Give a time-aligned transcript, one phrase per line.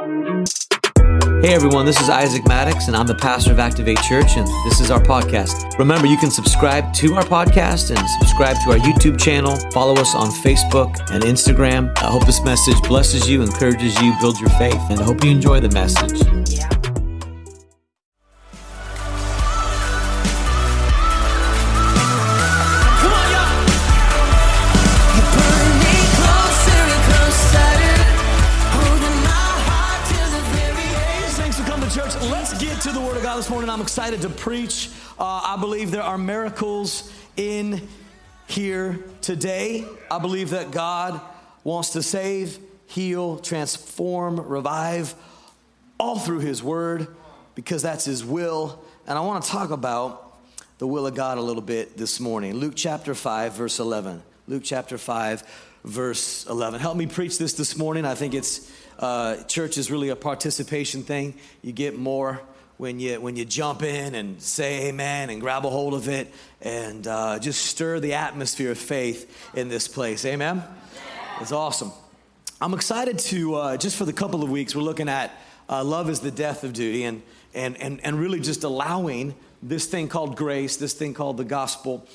[0.00, 4.80] Hey everyone, this is Isaac Maddox, and I'm the pastor of Activate Church, and this
[4.80, 5.78] is our podcast.
[5.78, 9.56] Remember, you can subscribe to our podcast and subscribe to our YouTube channel.
[9.72, 11.92] Follow us on Facebook and Instagram.
[11.98, 15.32] I hope this message blesses you, encourages you, builds your faith, and I hope you
[15.32, 16.59] enjoy the message.
[34.40, 34.88] Preach.
[35.18, 37.86] Uh, I believe there are miracles in
[38.48, 39.84] here today.
[40.10, 41.20] I believe that God
[41.62, 45.14] wants to save, heal, transform, revive
[45.98, 47.06] all through His Word
[47.54, 48.82] because that's His will.
[49.06, 50.38] And I want to talk about
[50.78, 52.54] the will of God a little bit this morning.
[52.54, 54.22] Luke chapter 5, verse 11.
[54.48, 55.42] Luke chapter 5,
[55.84, 56.80] verse 11.
[56.80, 58.06] Help me preach this this morning.
[58.06, 61.34] I think it's, uh, church is really a participation thing.
[61.60, 62.40] You get more
[62.80, 66.32] when you, when you jump in and say amen and grab a hold of it
[66.62, 70.24] and uh, just stir the atmosphere of faith in this place.
[70.24, 70.62] Amen?
[71.42, 71.92] It's awesome.
[72.58, 75.30] I'm excited to, uh, just for the couple of weeks, we're looking at
[75.68, 77.20] uh, love is the death of duty and,
[77.52, 82.08] and, and, and really just allowing this thing called grace, this thing called the gospel,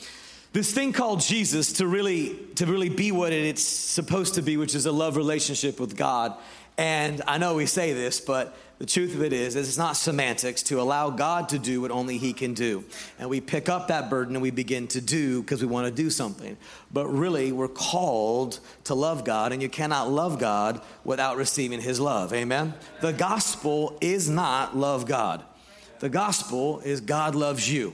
[0.51, 4.73] this thing called Jesus to really, to really be what it's supposed to be, which
[4.73, 6.35] is a love relationship with God.
[6.75, 9.95] And I know we say this, but the truth of it is, is it's not
[9.95, 12.83] semantics to allow God to do what only He can do.
[13.17, 15.93] And we pick up that burden and we begin to do because we want to
[15.93, 16.57] do something.
[16.91, 22.01] But really, we're called to love God, and you cannot love God without receiving His
[22.01, 22.33] love.
[22.33, 22.73] Amen?
[22.99, 25.43] The gospel is not love God,
[25.99, 27.93] the gospel is God loves you.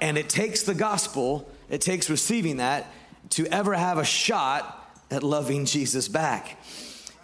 [0.00, 2.92] And it takes the gospel, it takes receiving that
[3.30, 6.58] to ever have a shot at loving Jesus back.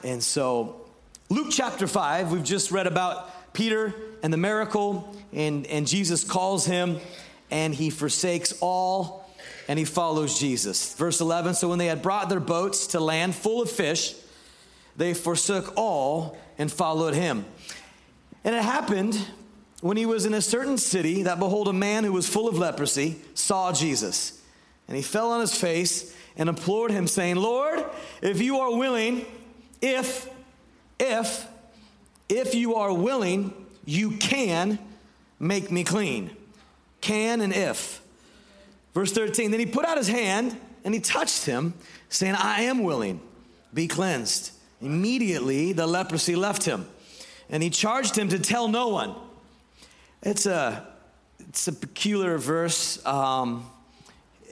[0.03, 0.80] And so,
[1.33, 6.67] Luke chapter 5, we've just read about Peter and the miracle, and, and Jesus calls
[6.67, 6.99] him,
[7.53, 9.31] and he forsakes all
[9.69, 10.93] and he follows Jesus.
[10.95, 14.17] Verse 11 So when they had brought their boats to land full of fish,
[14.97, 17.45] they forsook all and followed him.
[18.43, 19.25] And it happened
[19.83, 22.59] when he was in a certain city that behold, a man who was full of
[22.59, 24.43] leprosy saw Jesus.
[24.89, 27.85] And he fell on his face and implored him, saying, Lord,
[28.21, 29.25] if you are willing,
[29.81, 30.29] if,
[31.01, 31.49] if,
[32.29, 33.53] if you are willing,
[33.85, 34.79] you can
[35.41, 36.31] make me clean.
[37.01, 38.03] Can and if.
[38.95, 41.75] Verse 13, then he put out his hand and he touched him,
[42.09, 43.21] saying, I am willing,
[43.73, 44.53] be cleansed.
[44.81, 46.87] Immediately the leprosy left him,
[47.51, 49.15] and he charged him to tell no one.
[50.23, 50.87] It's a,
[51.49, 53.05] it's a peculiar verse.
[53.07, 53.71] Um,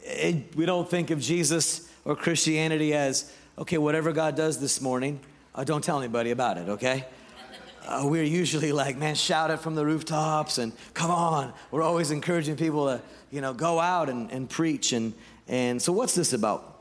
[0.03, 5.21] it- we don't think of Jesus or Christianity as, okay, whatever God does this morning,
[5.55, 7.05] uh, don't tell anybody about it, okay?
[7.87, 11.55] Uh, we're usually like, man, shout it from the rooftops and come on.
[11.71, 13.01] We're always encouraging people to,
[13.31, 14.93] you know, go out and, and preach.
[14.93, 15.15] And,
[15.49, 16.81] and so, what's this about?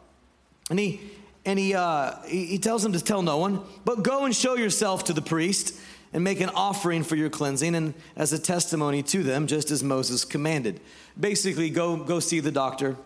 [0.70, 1.00] And he,
[1.46, 4.56] and he, uh, he, he tells them to tell no one, but go and show
[4.56, 5.80] yourself to the priest
[6.12, 9.84] and make an offering for your cleansing and as a testimony to them, just as
[9.84, 10.82] Moses commanded.
[11.18, 12.98] Basically, go, go see the doctor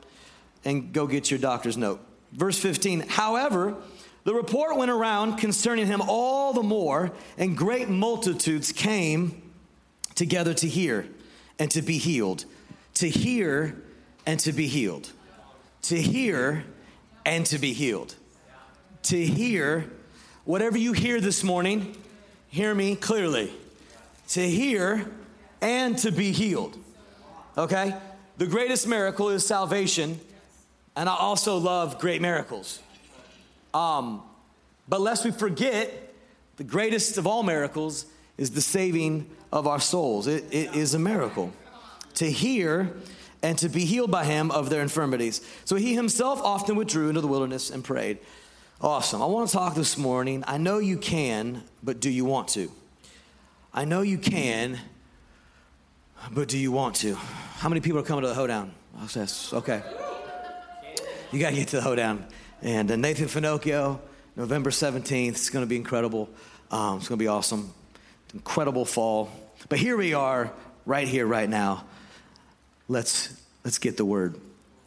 [0.65, 1.99] and go get your doctor's note.
[2.31, 3.75] Verse 15, however,
[4.23, 9.41] the report went around concerning him all the more, and great multitudes came
[10.15, 11.07] together to hear
[11.57, 12.45] and to be healed.
[12.95, 13.81] To hear
[14.25, 15.11] and to be healed.
[15.83, 16.63] To hear
[17.25, 18.15] and to be healed.
[19.03, 19.89] To hear,
[20.45, 21.95] whatever you hear this morning,
[22.47, 23.51] hear me clearly.
[24.29, 25.09] To hear
[25.61, 26.77] and to be healed.
[27.57, 27.95] Okay?
[28.37, 30.19] The greatest miracle is salvation,
[30.95, 32.79] and I also love great miracles.
[33.73, 34.23] Um,
[34.87, 36.13] but lest we forget,
[36.57, 38.05] the greatest of all miracles
[38.37, 40.27] is the saving of our souls.
[40.27, 41.51] It, it is a miracle
[42.15, 42.93] to hear
[43.43, 45.41] and to be healed by him of their infirmities.
[45.65, 48.19] So he himself often withdrew into the wilderness and prayed.
[48.81, 49.21] Awesome.
[49.21, 50.43] I want to talk this morning.
[50.47, 52.71] I know you can, but do you want to?
[53.73, 54.79] I know you can,
[56.31, 57.15] but do you want to?
[57.15, 58.73] How many people are coming to the hoedown?
[59.53, 59.81] Okay.
[61.31, 62.25] You got to get to the hoedown.
[62.63, 63.99] And uh, Nathan Finochio,
[64.35, 65.29] November 17th.
[65.29, 66.29] It's going to be incredible.
[66.69, 67.73] Um, it's going to be awesome.
[68.33, 69.31] Incredible fall.
[69.67, 70.51] But here we are,
[70.85, 71.85] right here, right now.
[72.87, 74.39] Let's let's get the word.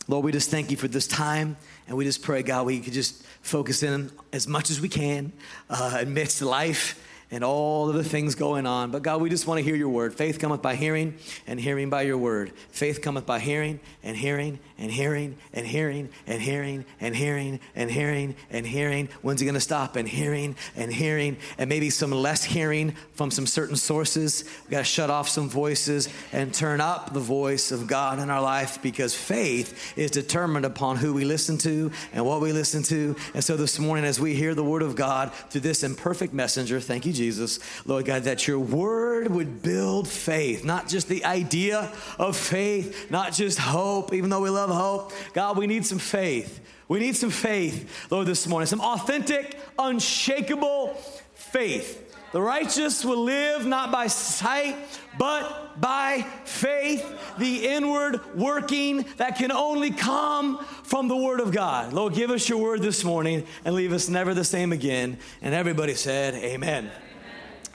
[0.06, 1.56] Lord, we just thank you for this time,
[1.88, 5.32] and we just pray, God, we could just focus in as much as we can
[5.68, 7.00] uh, amidst life
[7.30, 8.90] and all of the things going on.
[8.90, 10.14] But God, we just want to hear your word.
[10.14, 11.16] Faith cometh by hearing,
[11.46, 12.52] and hearing by your word.
[12.70, 17.90] Faith cometh by hearing, and hearing, and hearing, and hearing, and hearing, and hearing, and
[17.90, 19.08] hearing, and hearing.
[19.22, 19.96] When's he going to stop?
[19.96, 24.44] And hearing, and hearing, and maybe some less hearing from some certain sources.
[24.64, 28.30] We've got to shut off some voices and turn up the voice of God in
[28.30, 32.82] our life because faith is determined upon who we listen to and what we listen
[32.84, 33.16] to.
[33.32, 36.80] And so this morning, as we hear the word of God through this imperfect messenger,
[36.80, 37.58] thank you, Jesus.
[37.86, 43.32] Lord God, that your word would build faith, not just the idea of faith, not
[43.32, 45.12] just hope, even though we love hope.
[45.32, 46.60] God, we need some faith.
[46.88, 50.94] We need some faith, Lord, this morning, some authentic, unshakable
[51.34, 52.03] faith.
[52.34, 54.76] The righteous will live not by sight,
[55.16, 57.06] but by faith,
[57.38, 61.92] the inward working that can only come from the Word of God.
[61.92, 65.18] Lord, give us your word this morning and leave us never the same again.
[65.42, 66.90] And everybody said, Amen.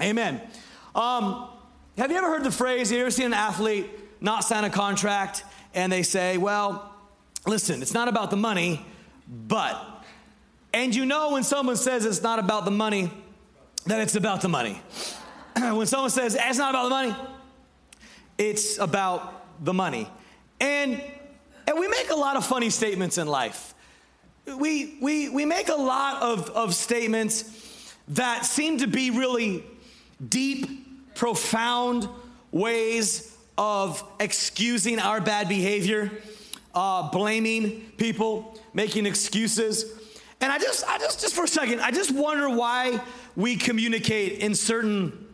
[0.01, 0.41] Amen.
[0.93, 1.47] Um,
[1.97, 3.89] have you ever heard the phrase, Have you ever seen an athlete
[4.19, 6.93] not sign a contract and they say, well,
[7.47, 8.85] listen, it's not about the money,
[9.25, 10.03] but.
[10.73, 13.09] And you know when someone says it's not about the money,
[13.85, 14.81] that it's about the money.
[15.55, 17.15] when someone says it's not about the money,
[18.37, 20.09] it's about the money.
[20.59, 21.01] And,
[21.67, 23.73] and we make a lot of funny statements in life.
[24.45, 29.63] We, we, we make a lot of, of statements that seem to be really
[30.27, 32.07] deep, profound
[32.51, 36.11] ways of excusing our bad behavior,
[36.73, 39.85] uh, blaming people, making excuses.
[40.41, 43.01] And I just, I just, just for a second, I just wonder why
[43.35, 45.27] we communicate in certain,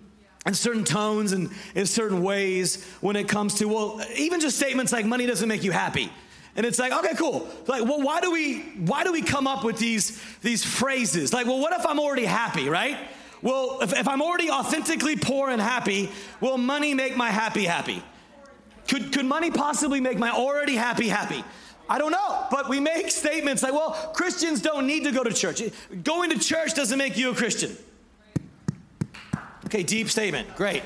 [0.46, 4.92] in certain tones and in certain ways when it comes to, well, even just statements
[4.92, 6.12] like money doesn't make you happy.
[6.56, 7.48] And it's like, okay, cool.
[7.68, 11.34] Like, well, why do we, why do we come up with these, these phrases?
[11.34, 12.98] Like, well, what if I'm already happy, right?
[13.42, 16.10] Well, if, if I'm already authentically poor and happy,
[16.40, 18.02] will money make my happy happy?
[18.88, 21.44] Could, could money possibly make my already happy happy?
[21.90, 25.34] I don't know, but we make statements like, well, Christians don't need to go to
[25.34, 25.62] church.
[26.04, 27.78] Going to church doesn't make you a Christian.
[29.66, 30.84] Okay, deep statement, great.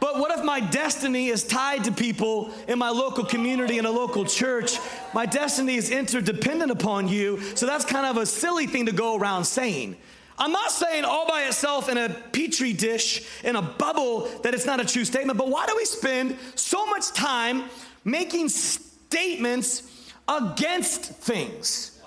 [0.00, 3.90] But what if my destiny is tied to people in my local community in a
[3.90, 4.78] local church?
[5.14, 9.16] My destiny is interdependent upon you, so that's kind of a silly thing to go
[9.16, 9.96] around saying.
[10.36, 14.66] I'm not saying all by itself in a petri dish, in a bubble, that it's
[14.66, 17.64] not a true statement, but why do we spend so much time
[18.04, 19.90] making statements
[20.28, 22.00] against things?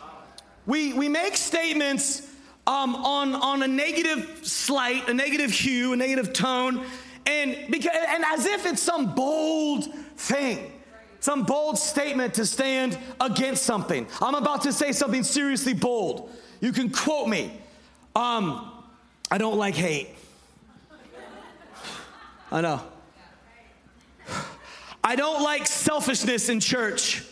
[0.66, 2.30] We, we make statements
[2.66, 6.86] um, on, on a negative slight, a negative hue, a negative tone,
[7.26, 10.74] and, because, and as if it's some bold thing
[11.20, 14.08] some bold statement to stand against something.
[14.22, 16.32] I'm about to say something seriously bold.
[16.62, 17.52] You can quote me.
[18.16, 18.72] Um,
[19.30, 20.10] I don't like hate.
[22.50, 22.82] I know.
[25.04, 27.24] I don't like selfishness in church.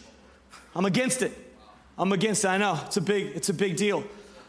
[0.76, 1.32] I'm against it.
[1.98, 2.50] I'm against it.
[2.50, 2.80] I know.
[2.86, 4.04] It's a big it's a big deal.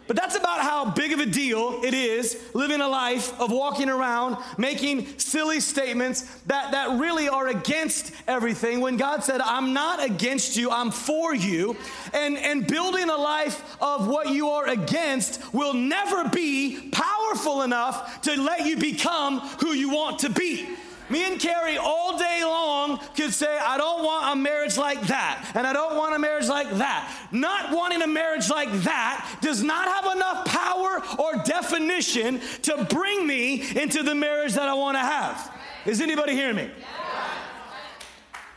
[0.06, 3.88] But that's about how big of a deal it is living a life of walking
[3.88, 10.04] around making silly statements that, that really are against everything when God said, I'm not
[10.04, 11.76] against you, I'm for you.
[12.12, 18.20] And, and building a life of what you are against will never be powerful enough
[18.22, 20.68] to let you become who you want to be.
[21.08, 25.52] Me and Carrie all day long could say, I don't want a marriage like that,
[25.54, 27.28] and I don't want a marriage like that.
[27.30, 33.26] Not wanting a marriage like that does not have enough power or definition to bring
[33.26, 35.52] me into the marriage that I want to have.
[35.84, 36.70] Is anybody hearing me?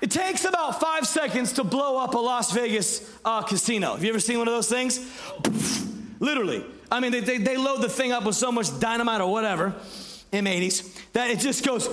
[0.01, 3.91] It takes about five seconds to blow up a Las Vegas uh, casino.
[3.91, 4.99] Have you ever seen one of those things?
[6.19, 6.65] Literally.
[6.89, 9.75] I mean, they, they, they load the thing up with so much dynamite or whatever
[10.31, 11.87] M80s, that it just goes.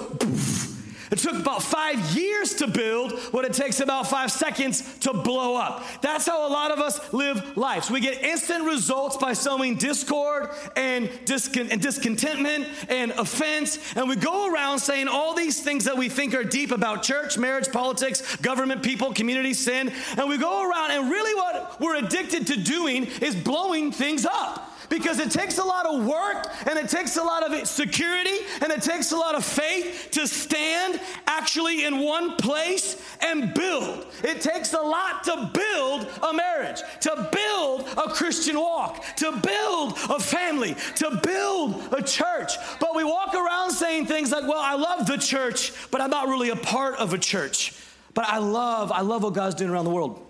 [1.10, 5.54] It took about five years to build what it takes about five seconds to blow
[5.54, 5.84] up.
[6.02, 7.90] That's how a lot of us live lives.
[7.90, 14.16] We get instant results by sowing discord and, discon- and discontentment and offense, and we
[14.16, 18.36] go around saying all these things that we think are deep about church, marriage, politics,
[18.36, 23.06] government, people, community, sin, and we go around, and really what we're addicted to doing
[23.22, 27.22] is blowing things up because it takes a lot of work and it takes a
[27.22, 32.36] lot of security and it takes a lot of faith to stand actually in one
[32.36, 34.06] place and build.
[34.22, 39.92] It takes a lot to build a marriage, to build a Christian walk, to build
[40.10, 42.52] a family, to build a church.
[42.80, 46.28] But we walk around saying things like, well, I love the church, but I'm not
[46.28, 47.72] really a part of a church.
[48.14, 50.26] But I love, I love what God's doing around the world.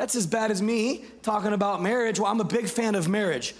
[0.00, 2.18] That's as bad as me talking about marriage.
[2.18, 3.54] Well, I'm a big fan of marriage.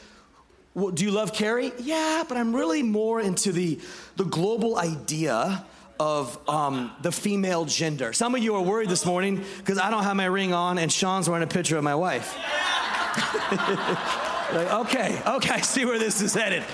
[0.73, 1.71] well, do you love Carrie?
[1.79, 3.79] Yeah, but I'm really more into the,
[4.17, 5.67] the global idea
[6.01, 8.15] of um, the female gender.
[8.15, 10.91] Some of you are worried this morning because I don't have my ring on and
[10.91, 12.35] Sean's wearing a picture of my wife.
[14.55, 16.65] like, okay, okay, I see where this is headed.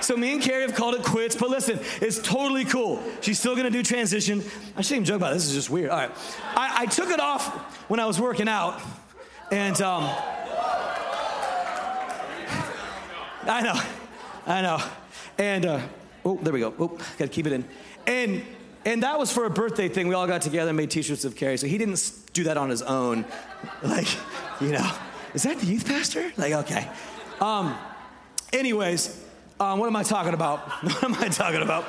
[0.00, 3.00] So me and Carrie have called it quits, but listen, it's totally cool.
[3.20, 4.42] She's still gonna do transition.
[4.76, 5.34] I shouldn't even joke about it.
[5.34, 5.90] This is just weird.
[5.90, 6.10] All right,
[6.56, 8.80] I, I took it off when I was working out,
[9.52, 10.04] and um,
[13.44, 13.80] I know,
[14.46, 14.82] I know,
[15.36, 15.80] and uh,
[16.24, 16.74] oh, there we go.
[16.78, 17.64] Oh, gotta keep it in,
[18.06, 18.42] and
[18.86, 20.08] and that was for a birthday thing.
[20.08, 21.58] We all got together and made T-shirts of Carrie.
[21.58, 23.26] So he didn't do that on his own,
[23.82, 24.08] like,
[24.60, 24.90] you know,
[25.34, 26.32] is that the youth pastor?
[26.36, 26.90] Like, okay.
[27.40, 27.76] Um,
[28.52, 29.22] anyways,
[29.60, 30.60] um, what am I talking about?
[30.82, 31.84] What am I talking about?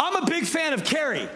[0.00, 1.28] I'm a big fan of Carrie.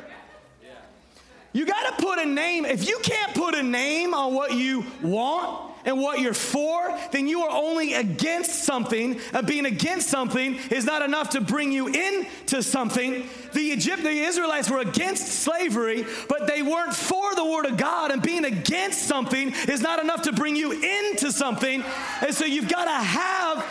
[1.56, 2.66] You got to put a name.
[2.66, 7.26] If you can't put a name on what you want and what you're for, then
[7.26, 9.18] you are only against something.
[9.32, 13.26] And being against something is not enough to bring you into something.
[13.54, 18.10] The Egypt, the Israelites were against slavery, but they weren't for the word of God.
[18.10, 21.82] And being against something is not enough to bring you into something.
[22.20, 23.64] And so you've got to have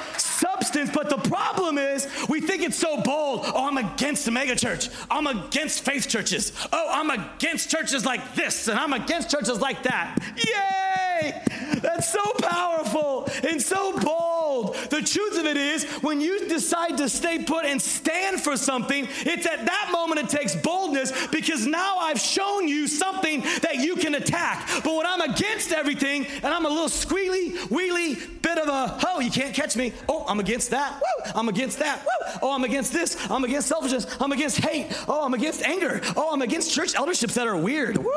[0.45, 0.89] substance.
[0.93, 3.41] But the problem is, we think it's so bold.
[3.45, 4.89] Oh, I'm against the megachurch.
[5.09, 6.51] I'm against faith churches.
[6.71, 10.19] Oh, I'm against churches like this, and I'm against churches like that.
[10.37, 11.41] Yay!
[11.81, 14.75] That's so powerful and so bold.
[14.89, 19.07] The truth of it is, when you decide to stay put and stand for something,
[19.19, 23.95] it's at that moment it takes boldness because now I've shown you something that you
[23.95, 24.67] can attack.
[24.83, 29.19] But when I'm against everything and I'm a little squealy, wheelie, bit of a, oh,
[29.19, 29.93] you can't catch me.
[30.07, 30.93] Oh, I'm against that.
[30.93, 31.31] Woo!
[31.35, 32.03] I'm against that.
[32.03, 32.39] Woo!
[32.41, 33.17] Oh, I'm against this.
[33.29, 34.07] I'm against selfishness.
[34.19, 34.87] I'm against hate.
[35.07, 36.01] Oh, I'm against anger.
[36.15, 37.97] Oh, I'm against church elderships that are weird.
[37.97, 38.11] Woo!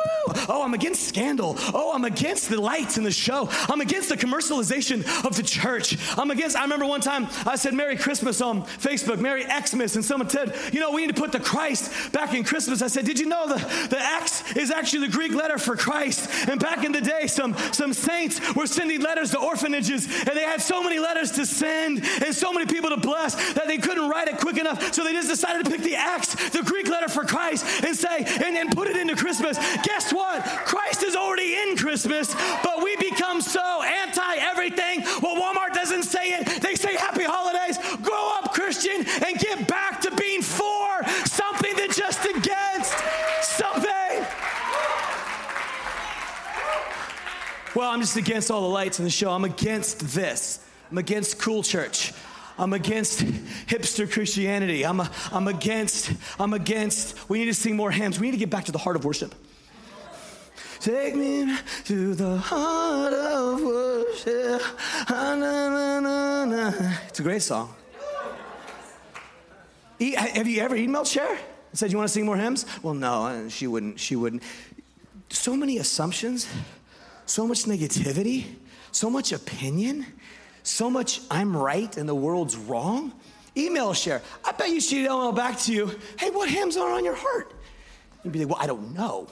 [0.49, 1.57] Oh, I'm against scandal.
[1.75, 3.49] Oh, I'm against the lights in the show.
[3.69, 5.97] I'm against the commercialization of the church.
[6.19, 10.05] I'm against, I remember one time I said Merry Christmas on Facebook, Merry Xmas, and
[10.05, 12.83] someone said, you know, we need to put the Christ back in Christmas.
[12.83, 16.29] I said, did you know the, the X is actually the Greek letter for Christ?
[16.49, 20.43] And back in the day, some, some saints were sending letters to orphanages, and they
[20.43, 24.09] had so many letters to send and so many people to bless that they couldn't
[24.09, 24.93] write it quick enough.
[24.93, 28.25] So they just decided to pick the X, the Greek letter for Christ, and say,
[28.45, 29.59] and, and put it into Christmas.
[29.83, 30.45] Guess what?
[30.45, 35.03] Christ is already in Christmas, but we become so anti everything.
[35.23, 37.79] Well, Walmart doesn't say it, they say happy holidays.
[38.03, 42.95] Grow up, Christian, and get back to being for something than just against
[43.43, 44.27] something.
[47.75, 49.31] Well, I'm just against all the lights in the show.
[49.31, 50.59] I'm against this.
[50.91, 52.13] I'm against cool church.
[52.59, 54.85] I'm against hipster Christianity.
[54.85, 58.19] I'm, a, I'm against, I'm against, we need to sing more hymns.
[58.19, 59.35] We need to get back to the heart of worship.
[60.81, 64.63] Take me to the heart of worship.
[65.09, 65.35] Ah.
[67.09, 67.75] It's a great song.
[70.01, 72.65] E- Have you ever emailed Cher and said you want to sing more hymns?
[72.83, 73.99] Well, no, uh, she wouldn't.
[73.99, 74.43] She wouldn't.
[75.31, 76.47] So many assumptions,
[77.27, 78.45] so much negativity,
[78.93, 80.07] so much opinion,
[80.69, 83.13] so much I'm right and the world's wrong.
[83.57, 84.23] Email Cher.
[84.45, 87.53] I bet you she'd email back to you, hey, what hymns are on your heart?
[88.23, 89.27] You'd be like, well, I don't know.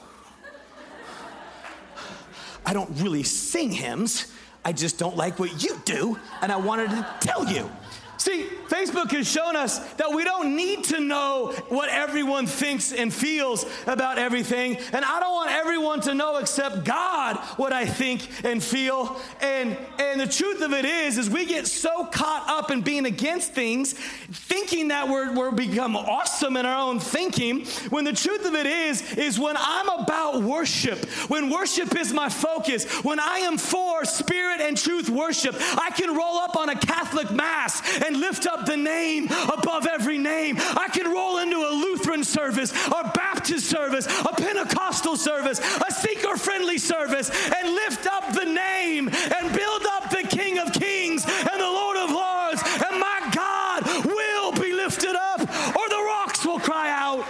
[2.65, 4.33] I don't really sing hymns.
[4.65, 7.69] I just don't like what you do, and I wanted to tell you.
[8.17, 13.13] See, Facebook has shown us that we don't need to know what everyone thinks and
[13.13, 14.77] feels about everything.
[14.91, 19.19] And I don't want everyone to know except God what I think and feel.
[19.41, 23.05] And, and the truth of it is, is we get so caught up in being
[23.05, 28.45] against things, thinking that we're, we're become awesome in our own thinking, when the truth
[28.45, 33.39] of it is, is when I'm about worship, when worship is my focus, when I
[33.39, 38.19] am for spirit and truth worship, I can roll up on a Catholic Mass and
[38.19, 40.55] lift up the name above every name.
[40.57, 46.37] I can roll into a Lutheran service, a Baptist service, a Pentecostal service, a seeker
[46.37, 51.59] friendly service, and lift up the name and build up the King of Kings and
[51.59, 52.61] the Lord of Lords.
[52.89, 57.25] And my God will be lifted up, or the rocks will cry out.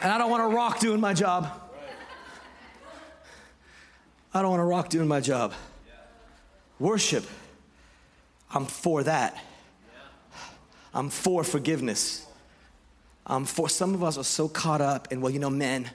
[0.00, 1.50] And I don't want to rock doing my job.
[4.32, 5.54] I don't want to rock doing my job.
[6.78, 7.26] Worship
[8.50, 9.36] I'm for that.
[10.94, 12.26] I'm for forgiveness.
[13.26, 15.90] I'm for some of us are so caught up in, well, you know, men,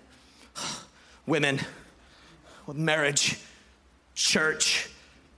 [1.26, 1.60] women,
[2.72, 3.40] marriage,
[4.14, 4.90] church,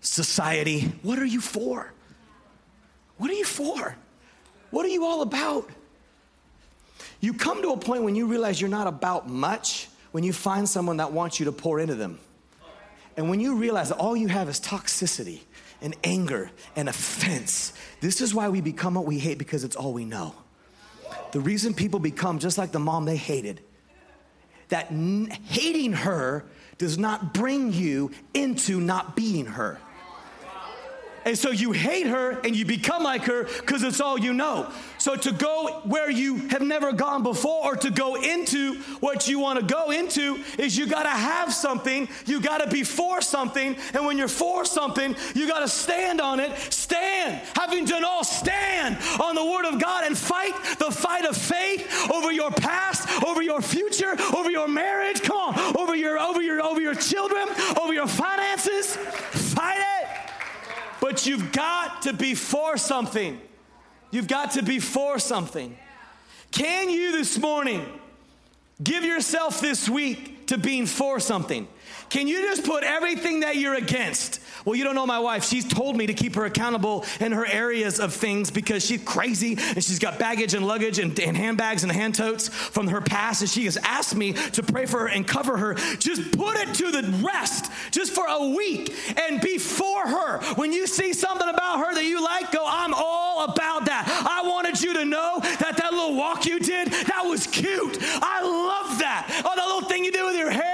[0.02, 0.92] society.
[1.02, 1.92] What are you for?
[3.18, 3.96] What are you for?
[4.72, 5.70] What are you all about?
[7.22, 10.68] You come to a point when you realize you're not about much when you find
[10.68, 12.20] someone that wants you to pour into them.
[13.18, 15.40] And when you realize that all you have is toxicity
[15.82, 17.74] and anger and offense.
[18.02, 20.36] This is why we become what we hate because it's all we know.
[21.32, 23.62] The reason people become just like the mom they hated,
[24.70, 26.46] that n- hating her
[26.78, 29.80] does not bring you into not being her.
[31.26, 34.72] And so you hate her and you become like her because it's all you know.
[35.00, 39.40] So to go where you have never gone before or to go into what you
[39.40, 43.22] want to go into is you got to have something, you got to be for
[43.22, 46.56] something, and when you're for something, you got to stand on it.
[46.72, 47.42] Stand.
[47.56, 52.12] Having done all, stand on the word of God and fight the fight of faith
[52.12, 56.62] over your past, over your future, over your marriage, come on, over your over your
[56.62, 57.48] over your children,
[57.82, 58.96] over your finances.
[58.96, 59.95] Fight it.
[61.16, 63.40] But you've got to be for something.
[64.12, 65.78] You've got to be for something.
[66.52, 67.86] Can you this morning
[68.84, 71.70] give yourself this week to being for something?
[72.10, 74.40] Can you just put everything that you're against?
[74.66, 75.46] Well, you don't know my wife.
[75.46, 79.58] She's told me to keep her accountable in her areas of things because she's crazy
[79.58, 83.42] and she's got baggage and luggage and, and handbags and hand totes from her past.
[83.42, 85.76] And she has asked me to pray for her and cover her.
[86.00, 90.40] Just put it to the rest just for a week and be for her.
[90.56, 94.08] When you see something about her that you like, go, I'm all about that.
[94.08, 97.98] I wanted you to know that that little walk you did, that was cute.
[98.02, 99.44] I love that.
[99.46, 100.65] Oh, that little thing you did with your hair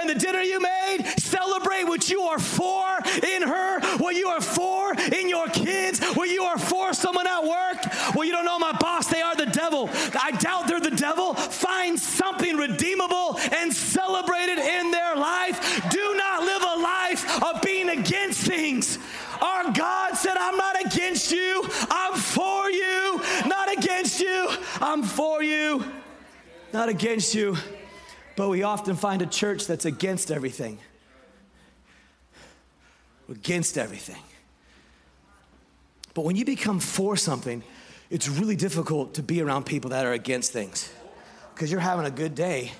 [0.00, 1.04] and the dinner you made.
[1.18, 6.28] Celebrate what you are for in her, what you are for in your kids, what
[6.28, 8.14] you are for someone at work.
[8.14, 9.88] Well, you don't know my boss, they are the devil.
[10.20, 11.34] I doubt they're the devil.
[11.34, 15.88] Find something redeemable and celebrate it in their life.
[15.90, 18.98] Do not live a life of being against things.
[19.40, 24.50] Our God said, I'm not against you, I'm for you, not against you,
[24.80, 25.84] I'm for you,
[26.72, 27.56] not against you.
[28.36, 30.78] But we often find a church that's against everything.
[33.30, 34.22] Against everything.
[36.14, 37.64] But when you become for something,
[38.10, 40.92] it's really difficult to be around people that are against things.
[41.54, 42.72] Because you're having a good day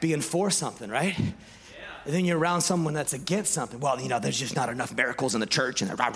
[0.00, 1.16] being for something, right?
[1.16, 3.80] And then you're around someone that's against something.
[3.80, 6.10] Well, you know, there's just not enough miracles in the church, and rah,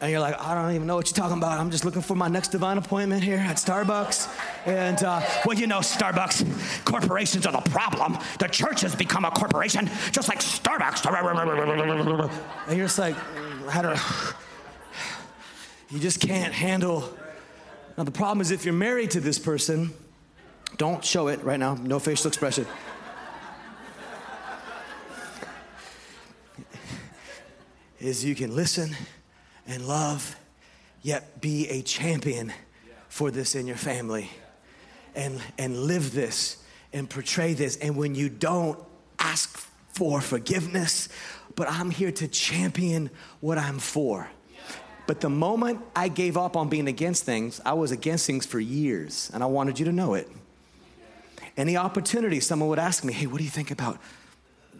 [0.00, 1.58] and you're like, I don't even know what you're talking about.
[1.58, 4.28] I'm just looking for my next divine appointment here at Starbucks.
[4.64, 8.16] And uh, well, you know, Starbucks corporations are the problem.
[8.38, 11.04] The church has become a corporation, just like Starbucks.
[12.68, 13.16] And you're just like,
[13.68, 14.00] how do
[15.90, 17.12] you just can't handle.
[17.96, 19.92] Now the problem is if you're married to this person,
[20.76, 21.74] don't show it right now.
[21.74, 22.66] No facial expression.
[28.00, 28.94] is you can listen
[29.68, 30.36] and love,
[31.02, 32.52] yet be a champion
[33.08, 34.30] for this in your family
[35.14, 36.56] and, and live this
[36.92, 37.76] and portray this.
[37.76, 38.78] And when you don't,
[39.18, 39.58] ask
[39.92, 41.08] for forgiveness,
[41.56, 44.28] but I'm here to champion what I'm for.
[45.06, 48.60] But the moment I gave up on being against things, I was against things for
[48.60, 50.30] years, and I wanted you to know it.
[51.56, 53.98] Any opportunity, someone would ask me, Hey, what do you think about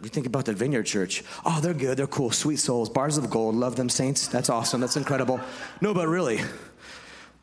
[0.01, 1.23] we think about the Vineyard Church.
[1.45, 1.97] Oh, they're good.
[1.97, 2.31] They're cool.
[2.31, 2.89] Sweet souls.
[2.89, 3.55] Bars of gold.
[3.55, 4.27] Love them, saints.
[4.27, 4.81] That's awesome.
[4.81, 5.39] That's incredible.
[5.81, 6.39] No, but really,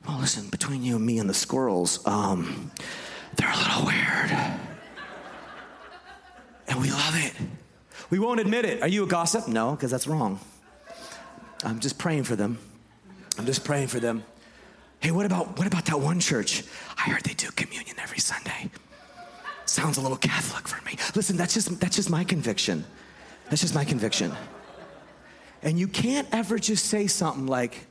[0.07, 2.71] well, listen, between you and me and the squirrels, um,
[3.37, 4.31] they're a little weird.
[6.69, 7.33] And we love it.
[8.11, 8.83] We won't admit it.
[8.83, 9.49] Are you a gossip?
[9.49, 10.41] No, because that's wrong.
[11.65, 12.59] I'm just praying for them.
[13.39, 14.25] I'm just praying for them.
[15.01, 16.65] Hey, what about what about that one church?
[16.97, 18.71] I heard they do communion every Sunday.
[19.67, 20.97] Sounds a little Catholic for me.
[21.15, 22.85] Listen, that's just that's just my conviction.
[23.51, 24.33] That's just my conviction.
[25.63, 27.87] And you can't ever just say something like,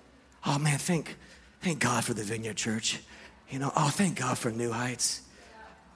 [0.46, 1.18] "Oh man, thank
[1.62, 3.00] thank God for the Vineyard Church."
[3.50, 5.22] You know, "Oh, thank God for New Heights."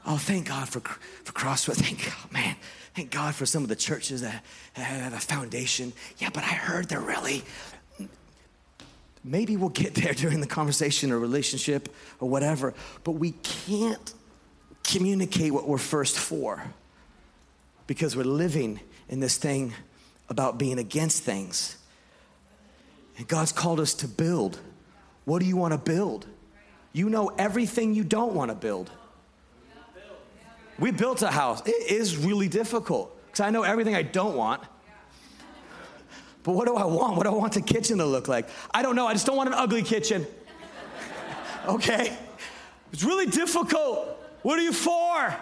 [0.06, 1.82] Oh, thank God for for Crossroads.
[1.86, 2.56] Thank God, man.
[2.96, 5.94] Thank God for some of the churches that have a foundation.
[6.18, 7.44] Yeah, but I heard they're really
[9.24, 11.90] maybe we'll get there during the conversation or relationship
[12.20, 14.14] or whatever, but we can't
[14.84, 16.64] communicate what we're first for
[17.88, 19.74] because we're living in this thing
[20.30, 21.78] about being against things.
[23.18, 24.60] And God's called us to build.
[25.26, 26.26] What do you want to build?
[26.94, 28.90] You know everything you don't want to build.
[30.80, 31.62] We built a house.
[31.66, 34.64] It is really difficult because I know everything I don't want.
[36.44, 37.18] But what do I want?
[37.18, 38.48] What do I want the kitchen to look like?
[38.72, 39.08] I don't know.
[39.08, 40.26] I just don't want an ugly kitchen.
[41.68, 42.18] okay?
[42.94, 44.09] It's really difficult.
[44.42, 45.36] What are you for?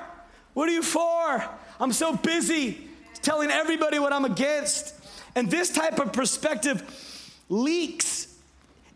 [0.54, 1.44] What are you for?
[1.80, 2.88] I'm so busy
[3.22, 4.94] telling everybody what I'm against.
[5.36, 6.84] And this type of perspective
[7.50, 8.36] leaks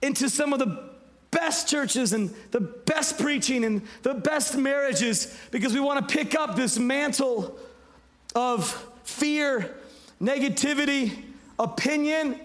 [0.02, 0.92] into some of the
[1.30, 6.36] best churches and the best preaching and the best marriages because we want to pick
[6.36, 7.58] up this mantle
[8.36, 8.70] of
[9.04, 9.76] fear,
[10.22, 11.24] negativity,
[11.60, 12.40] opinion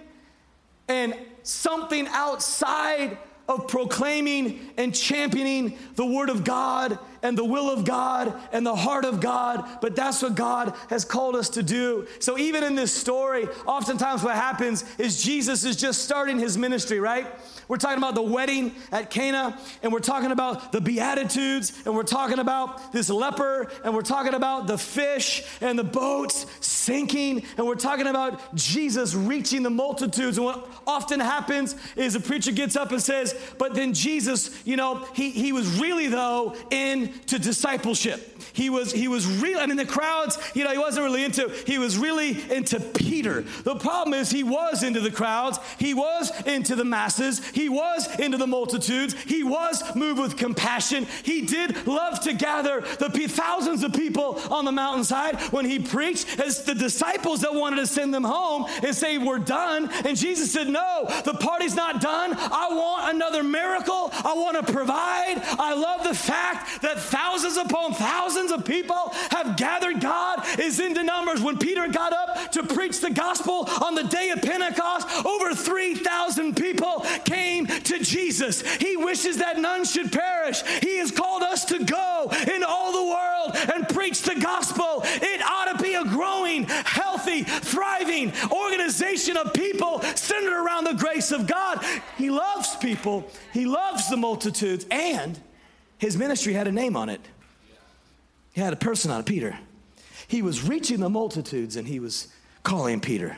[0.88, 7.84] and something outside of proclaiming and championing the Word of God and the will of
[7.84, 12.06] God and the heart of God, but that's what God has called us to do.
[12.18, 17.00] So, even in this story, oftentimes what happens is Jesus is just starting his ministry,
[17.00, 17.26] right?
[17.68, 22.04] We're talking about the wedding at Cana, and we're talking about the Beatitudes, and we're
[22.04, 27.66] talking about this leper, and we're talking about the fish and the boats sinking, and
[27.66, 30.38] we're talking about Jesus reaching the multitudes.
[30.38, 34.76] And what often happens is a preacher gets up and says, But then Jesus, you
[34.76, 36.54] know, he, he was really, though,
[37.06, 38.35] into discipleship.
[38.52, 41.48] He was, he was really, I mean, the crowds, you know, he wasn't really into,
[41.66, 43.42] he was really into Peter.
[43.64, 48.08] The problem is he was into the crowds, he was into the masses, he was
[48.18, 51.06] into the multitudes, he was moved with compassion.
[51.22, 56.38] He did love to gather the thousands of people on the mountainside when he preached.
[56.38, 59.90] As the disciples that wanted to send them home and say, We're done.
[60.04, 62.34] And Jesus said, No, the party's not done.
[62.36, 64.10] I want another miracle.
[64.12, 65.40] I want to provide.
[65.58, 70.00] I love the fact that thousands upon thousands of people have gathered.
[70.00, 71.40] God is into numbers.
[71.40, 76.56] When Peter got up to preach the gospel on the day of Pentecost, over 3,000
[76.56, 78.62] people came to Jesus.
[78.76, 80.62] He wishes that none should perish.
[80.82, 85.00] He has called us to go in all the world and preach the gospel.
[85.04, 91.32] It ought to be a growing, healthy, thriving organization of people centered around the grace
[91.32, 91.84] of God.
[92.16, 95.38] He loves people, He loves the multitudes, and
[95.98, 97.20] His ministry had a name on it.
[98.56, 99.58] He had a person on Peter.
[100.28, 102.28] He was reaching the multitudes and he was
[102.62, 103.36] calling Peter.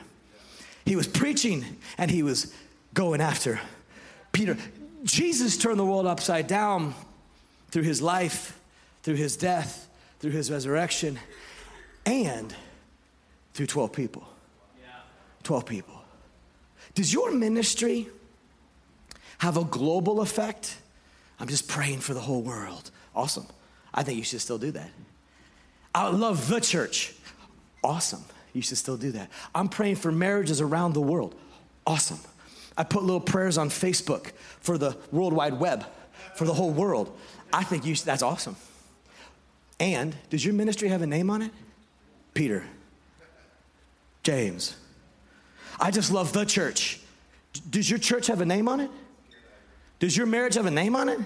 [0.86, 1.64] He was preaching
[1.98, 2.54] and he was
[2.94, 3.58] going after
[4.30, 4.56] Peter.
[5.02, 6.94] Jesus turned the world upside down
[7.72, 8.60] through his life,
[9.02, 9.88] through his death,
[10.20, 11.18] through his resurrection,
[12.06, 12.54] and
[13.54, 14.24] through 12 people.
[15.42, 16.00] 12 people.
[16.94, 18.06] Does your ministry
[19.38, 20.78] have a global effect?
[21.40, 22.92] I'm just praying for the whole world.
[23.16, 23.48] Awesome.
[23.92, 24.90] I think you should still do that.
[25.94, 27.14] I love the church.
[27.82, 28.24] Awesome.
[28.52, 29.30] You should still do that.
[29.54, 31.34] I'm praying for marriages around the world.
[31.86, 32.18] Awesome.
[32.76, 35.84] I put little prayers on Facebook for the World Wide Web,
[36.34, 37.16] for the whole world.
[37.52, 38.56] I think you should, that's awesome.
[39.80, 41.50] And does your ministry have a name on it?
[42.34, 42.64] Peter,
[44.22, 44.76] James.
[45.80, 47.00] I just love the church.
[47.70, 48.90] Does your church have a name on it?
[49.98, 51.18] Does your marriage have a name on it?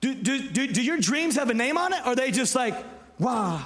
[0.00, 2.00] Do, do, do, do your dreams have a name on it?
[2.06, 2.74] Or are they just like,
[3.20, 3.64] wow?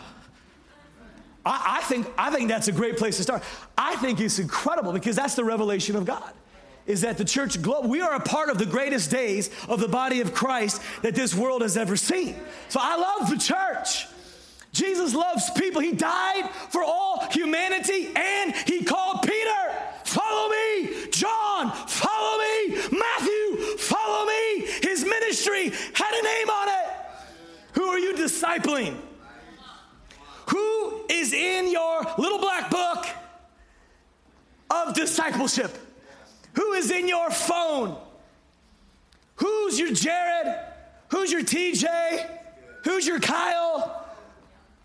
[1.46, 3.42] I, I, think, I think that's a great place to start.
[3.76, 6.32] I think it's incredible because that's the revelation of God.
[6.86, 9.88] Is that the church globe, we are a part of the greatest days of the
[9.88, 12.36] body of Christ that this world has ever seen.
[12.68, 14.06] So I love the church.
[14.72, 15.80] Jesus loves people.
[15.80, 19.72] He died for all humanity and he called Peter,
[20.04, 21.08] follow me.
[21.10, 22.76] John, follow me.
[22.90, 24.66] Matthew, follow me.
[24.82, 26.96] His ministry had a name on it.
[27.74, 28.96] Who are you discipling?
[31.24, 33.06] Is in your little black book
[34.70, 35.74] of discipleship?
[36.52, 37.96] Who is in your phone?
[39.36, 40.54] Who's your Jared?
[41.08, 42.28] Who's your TJ?
[42.84, 44.04] Who's your Kyle?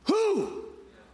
[0.03, 0.63] Who?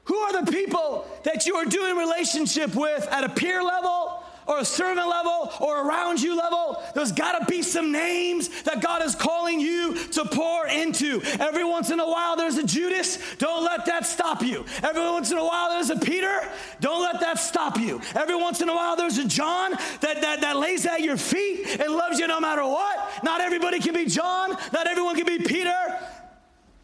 [0.04, 4.05] Who are the people that you are doing relationship with at a peer level
[4.48, 6.82] or a servant level or around you level?
[6.94, 11.22] There's got to be some names that God is calling you to pour into.
[11.40, 13.36] Every once in a while, there's a Judas.
[13.38, 14.66] Don't let that stop you.
[14.84, 16.42] Every once in a while, there's a Peter.
[16.80, 18.02] Don't let that stop you.
[18.16, 21.80] Every once in a while, there's a John that, that, that lays at your feet
[21.80, 23.24] and loves you no matter what.
[23.24, 24.52] Not everybody can be John.
[24.74, 26.00] Not everyone can be Peter.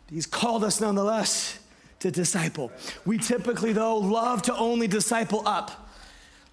[0.10, 1.58] He's called us nonetheless
[2.00, 2.72] to disciple.
[3.06, 5.81] We typically, though, love to only disciple up.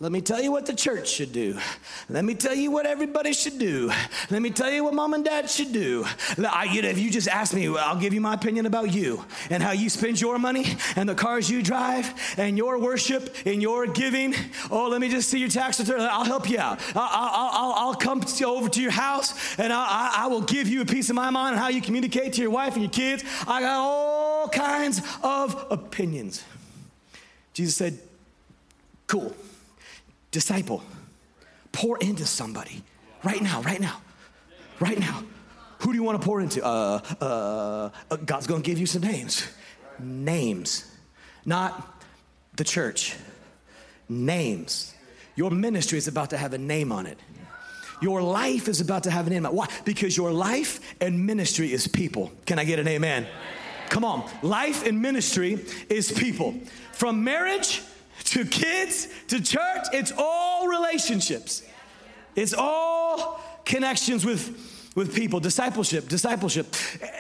[0.00, 1.58] Let me tell you what the church should do.
[2.08, 3.90] Let me tell you what everybody should do.
[4.30, 6.06] Let me tell you what mom and dad should do.
[6.38, 9.24] I, you know, if you just ask me, I'll give you my opinion about you
[9.50, 13.60] and how you spend your money and the cars you drive and your worship and
[13.60, 14.36] your giving.
[14.70, 16.00] Oh, let me just see your tax return.
[16.00, 16.80] I'll help you out.
[16.94, 20.80] I'll, I'll, I'll, come to, over to your house and I, I will give you
[20.80, 23.24] a piece of my mind on how you communicate to your wife and your kids.
[23.48, 26.44] I got all kinds of opinions.
[27.52, 27.98] Jesus said,
[29.08, 29.34] Cool
[30.30, 30.82] disciple.
[31.72, 32.82] Pour into somebody
[33.22, 34.00] right now, right now,
[34.80, 35.22] right now.
[35.80, 36.64] Who do you want to pour into?
[36.64, 39.46] Uh, uh, uh, God's going to give you some names.
[39.98, 40.90] Names,
[41.44, 42.02] not
[42.56, 43.16] the church.
[44.08, 44.94] Names.
[45.36, 47.18] Your ministry is about to have a name on it.
[48.00, 49.44] Your life is about to have a name.
[49.44, 49.68] Why?
[49.84, 52.32] Because your life and ministry is people.
[52.46, 53.26] Can I get an amen?
[53.88, 54.28] Come on.
[54.42, 56.54] Life and ministry is people.
[56.92, 57.82] From marriage
[58.24, 61.62] to kids, to church, it's all relationships.
[62.36, 65.40] It's all connections with, with people.
[65.40, 66.74] Discipleship, discipleship.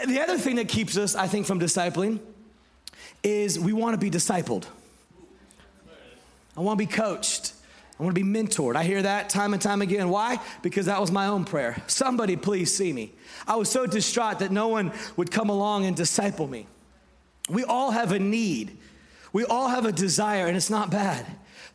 [0.06, 2.20] The other thing that keeps us, I think, from discipling
[3.22, 4.64] is we want to be discipled.
[6.56, 7.52] I want to be coached.
[7.98, 8.76] I want to be mentored.
[8.76, 10.08] I hear that time and time again.
[10.08, 10.40] Why?
[10.62, 11.82] Because that was my own prayer.
[11.88, 13.12] Somebody please see me.
[13.46, 16.68] I was so distraught that no one would come along and disciple me.
[17.48, 18.78] We all have a need.
[19.32, 21.26] We all have a desire, and it's not bad.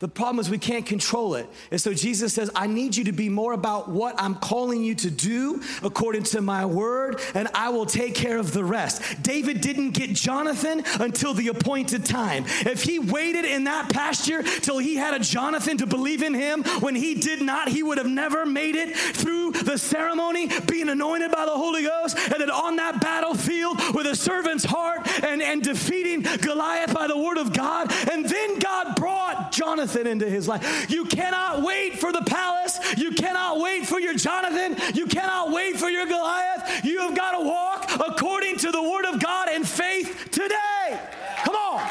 [0.03, 1.47] The problem is we can't control it.
[1.71, 4.95] And so Jesus says, I need you to be more about what I'm calling you
[4.95, 9.23] to do according to my word, and I will take care of the rest.
[9.23, 12.43] David didn't get Jonathan until the appointed time.
[12.65, 16.63] If he waited in that pasture till he had a Jonathan to believe in him
[16.81, 21.31] when he did not, he would have never made it through the ceremony, being anointed
[21.31, 25.63] by the Holy Ghost, and then on that battlefield with a servant's heart and, and
[25.63, 27.89] defeating Goliath by the word of God.
[28.11, 30.89] And then God brought Jonathan into his life.
[30.89, 32.79] You cannot wait for the palace.
[32.97, 34.77] You cannot wait for your Jonathan.
[34.95, 36.83] You cannot wait for your Goliath.
[36.83, 40.99] You have got to walk according to the word of God and faith today.
[41.43, 41.89] Come on.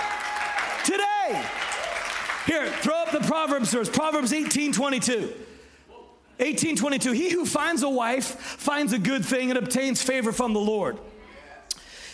[0.85, 1.45] Today.
[2.47, 3.89] Here, throw up the Proverbs verse.
[3.89, 5.33] Proverbs 18 22.
[6.39, 10.61] 1822 He who finds a wife finds a good thing and obtains favor from the
[10.61, 10.99] Lord.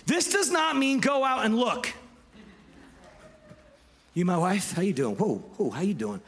[0.05, 1.93] This does not mean go out and look.
[4.19, 4.73] You my wife?
[4.73, 5.15] How you doing?
[5.15, 6.21] Whoa, whoa, how you doing?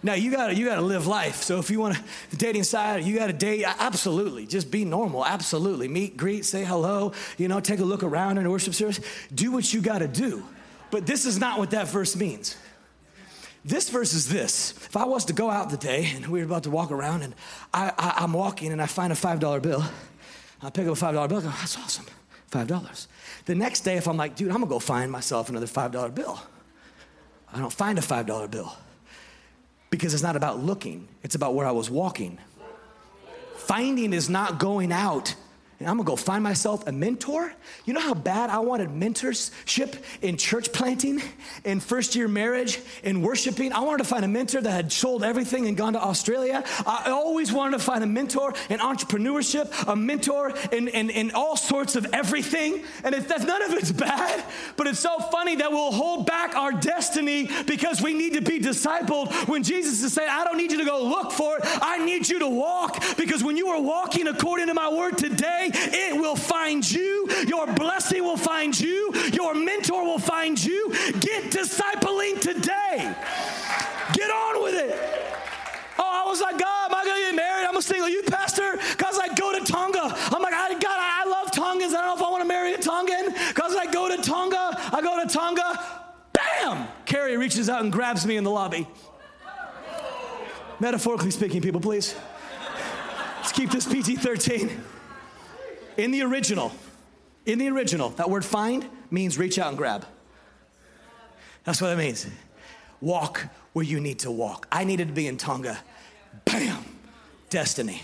[0.00, 1.42] Now you gotta you gotta live life.
[1.42, 3.64] So if you want to dating side, you gotta date.
[3.66, 5.26] Absolutely, just be normal.
[5.26, 7.10] Absolutely, meet, greet, say hello.
[7.38, 9.00] You know, take a look around in a worship service.
[9.34, 10.46] Do what you gotta do.
[10.92, 12.56] But this is not what that verse means.
[13.64, 14.70] This verse is this.
[14.76, 17.34] If I was to go out today and we were about to walk around and
[17.74, 19.84] I, I, am walking and I find a $5 bill,
[20.62, 22.06] I pick up a $5 bill, I go, that's awesome,
[22.52, 23.06] $5.
[23.46, 26.40] The next day, if I'm like, dude, I'm gonna go find myself another $5 bill,
[27.52, 28.74] I don't find a $5 bill
[29.90, 32.38] because it's not about looking, it's about where I was walking.
[33.56, 35.34] Finding is not going out
[35.82, 37.52] and I'm gonna go find myself a mentor.
[37.84, 41.20] You know how bad I wanted mentorship in church planting,
[41.64, 43.72] in first year marriage, in worshiping?
[43.72, 46.62] I wanted to find a mentor that had sold everything and gone to Australia.
[46.86, 51.56] I always wanted to find a mentor in entrepreneurship, a mentor in, in, in all
[51.56, 52.84] sorts of everything.
[53.02, 54.44] And it, that's, none of it's bad,
[54.76, 58.60] but it's so funny that we'll hold back our destiny because we need to be
[58.60, 61.62] discipled when Jesus is saying, I don't need you to go look for it.
[61.64, 65.70] I need you to walk because when you are walking according to my word today,
[65.74, 67.28] it will find you.
[67.46, 69.12] Your blessing will find you.
[69.32, 70.90] Your mentor will find you.
[71.20, 73.14] Get discipling today.
[74.12, 75.22] Get on with it.
[75.98, 77.66] Oh, I was like, God, am I gonna get married?
[77.66, 78.78] I'm a single you pastor.
[78.96, 80.00] Cause I go to Tonga.
[80.02, 81.94] I'm like, I, God, I love Tongans.
[81.94, 83.32] I don't know if I want to marry a Tongan.
[83.54, 84.76] Cause I go to Tonga.
[84.92, 86.08] I go to Tonga.
[86.32, 86.88] Bam!
[87.04, 88.86] Carrie reaches out and grabs me in the lobby.
[90.80, 92.14] Metaphorically speaking, people, please.
[93.36, 94.82] Let's keep this PG 13.
[95.96, 96.72] In the original,
[97.44, 100.06] in the original, that word find means reach out and grab.
[101.64, 102.26] That's what it means.
[103.00, 104.66] Walk where you need to walk.
[104.70, 105.78] I needed to be in Tonga.
[106.44, 106.84] Bam!
[107.50, 108.00] Destiny.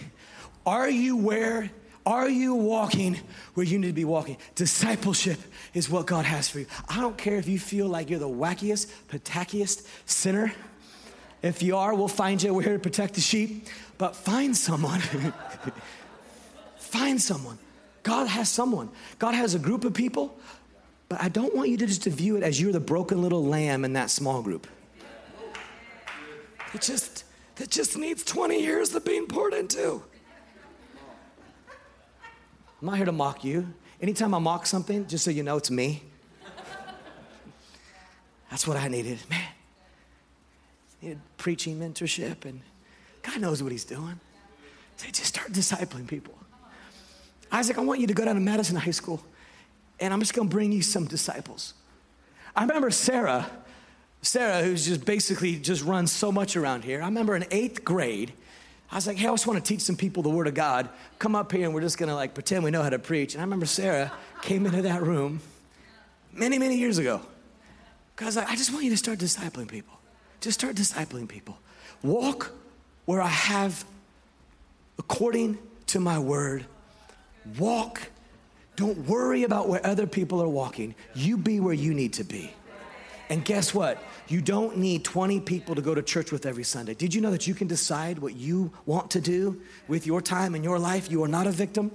[0.66, 1.70] Are you where?
[2.04, 3.18] Are you walking
[3.54, 4.38] where you need to be walking?
[4.54, 5.38] Discipleship
[5.74, 6.66] is what God has for you.
[6.88, 10.52] I don't care if you feel like you're the wackiest, patackiest sinner.
[11.42, 12.52] If you are, we'll find you.
[12.52, 13.68] We're here to protect the sheep.
[13.98, 15.00] But find someone.
[16.78, 17.58] find someone
[18.02, 18.90] God has someone.
[19.18, 20.38] God has a group of people,
[21.08, 23.44] but I don't want you to just to view it as you're the broken little
[23.44, 24.66] lamb in that small group.
[26.74, 27.24] It just
[27.56, 30.02] that just needs 20 years of being poured into.
[32.80, 33.74] I'm not here to mock you.
[34.00, 36.04] Anytime I mock something, just so you know, it's me.
[38.50, 39.18] That's what I needed.
[39.28, 42.60] Man, I needed preaching mentorship, and
[43.22, 44.20] God knows what He's doing.
[44.96, 46.37] So just start discipling people.
[47.50, 49.22] Isaac, I want you to go down to Madison High School
[50.00, 51.74] and I'm just gonna bring you some disciples.
[52.54, 53.50] I remember Sarah,
[54.22, 57.02] Sarah, who's just basically just runs so much around here.
[57.02, 58.32] I remember in eighth grade,
[58.90, 60.88] I was like, hey, I just want to teach some people the Word of God.
[61.18, 63.34] Come up here and we're just gonna like pretend we know how to preach.
[63.34, 65.40] And I remember Sarah came into that room
[66.32, 67.20] many, many years ago.
[68.16, 69.94] Because I just want you to start discipling people.
[70.40, 71.58] Just start discipling people.
[72.02, 72.52] Walk
[73.04, 73.84] where I have
[74.98, 76.66] according to my word
[77.58, 78.10] Walk.
[78.76, 80.94] Don't worry about where other people are walking.
[81.14, 82.52] You be where you need to be.
[83.30, 84.02] And guess what?
[84.28, 86.94] You don't need 20 people to go to church with every Sunday.
[86.94, 90.54] Did you know that you can decide what you want to do with your time
[90.54, 91.10] and your life?
[91.10, 91.90] You are not a victim.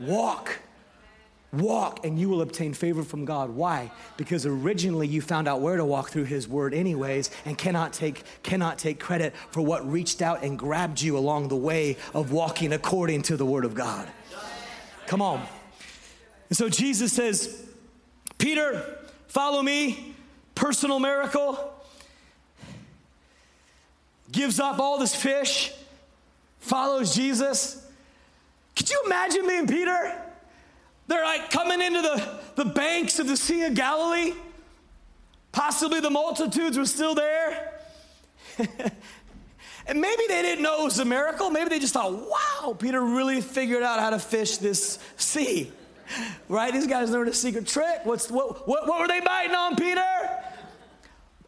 [0.00, 0.58] Walk
[1.52, 3.50] Walk and you will obtain favor from God.
[3.50, 3.90] Why?
[4.16, 8.24] Because originally you found out where to walk through his word anyways and cannot take
[8.42, 12.72] cannot take credit for what reached out and grabbed you along the way of walking
[12.72, 14.08] according to the word of God.
[15.06, 15.46] Come on.
[16.48, 17.64] And so Jesus says,
[18.38, 20.14] Peter, follow me.
[20.54, 21.72] Personal miracle.
[24.32, 25.72] Gives up all this fish,
[26.58, 27.86] follows Jesus.
[28.74, 30.20] Could you imagine me and Peter?
[31.06, 34.34] They're like coming into the, the banks of the Sea of Galilee.
[35.52, 37.80] Possibly the multitudes were still there.
[39.86, 41.50] and maybe they didn't know it was a miracle.
[41.50, 45.70] Maybe they just thought, wow, Peter really figured out how to fish this sea.
[46.48, 46.72] Right?
[46.72, 48.00] These guys learned a secret trick.
[48.04, 50.04] What's, what, what, what were they biting on, Peter?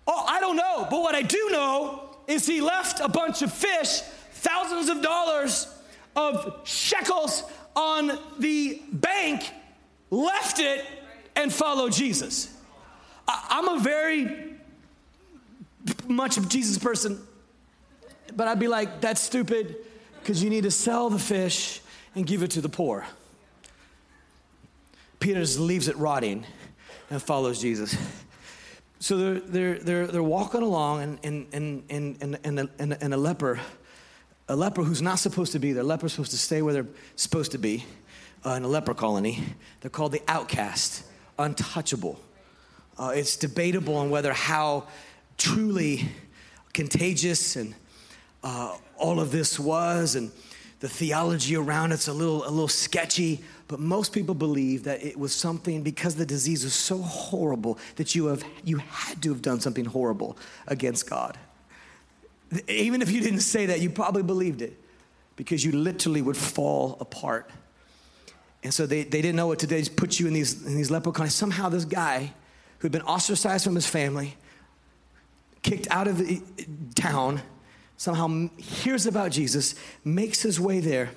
[0.06, 0.86] Oh, I don't know.
[0.90, 4.00] But what I do know is he left a bunch of fish,
[4.32, 5.72] thousands of dollars
[6.14, 9.50] of shekels on the bank,
[10.10, 10.84] left it,
[11.36, 12.54] and followed Jesus.
[13.26, 14.54] I, am a very
[16.08, 17.20] much of Jesus person,
[18.34, 19.76] but I'd be like, that's stupid
[20.20, 21.80] because you need to sell the fish
[22.14, 23.06] and give it to the poor.
[25.20, 26.44] Peter just leaves it rotting
[27.10, 27.96] and follows Jesus.
[29.00, 32.92] So they're, they're, they're, they're walking along, and, and, and, and, and, and, a, and,
[32.92, 33.60] a, and a leper
[34.48, 35.84] a leper who's not supposed to be there.
[35.84, 36.86] Leper's supposed to stay where they're
[37.16, 37.84] supposed to be
[38.46, 39.42] uh, in a leper colony.
[39.80, 41.04] They're called the outcast,
[41.38, 42.18] untouchable.
[42.98, 44.88] Uh, it's debatable on whether how
[45.36, 46.08] truly
[46.72, 47.74] contagious and
[48.42, 50.30] uh, all of this was, and
[50.80, 53.40] the theology around it's a little a little sketchy.
[53.66, 58.14] But most people believe that it was something because the disease was so horrible that
[58.14, 61.36] you have you had to have done something horrible against God.
[62.66, 64.74] Even if you didn't say that, you probably believed it
[65.36, 67.50] because you literally would fall apart.
[68.62, 69.76] And so they, they didn't know what to do.
[69.76, 71.34] They just put you in these, in these colonies.
[71.34, 72.32] Somehow, this guy
[72.78, 74.36] who'd been ostracized from his family,
[75.62, 76.42] kicked out of the
[76.94, 77.40] town,
[77.98, 81.10] somehow hears about Jesus, makes his way there,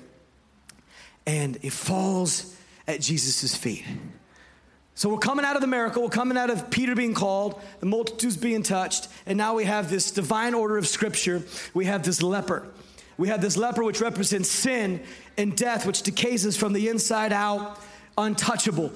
[1.26, 2.54] and he falls
[2.86, 3.84] at Jesus' feet.
[4.94, 7.86] So we're coming out of the miracle, we're coming out of Peter being called, the
[7.86, 11.42] multitudes being touched, and now we have this divine order of scripture.
[11.72, 12.66] We have this leper.
[13.16, 15.02] We have this leper which represents sin
[15.38, 17.80] and death, which decays us from the inside out
[18.18, 18.92] untouchable,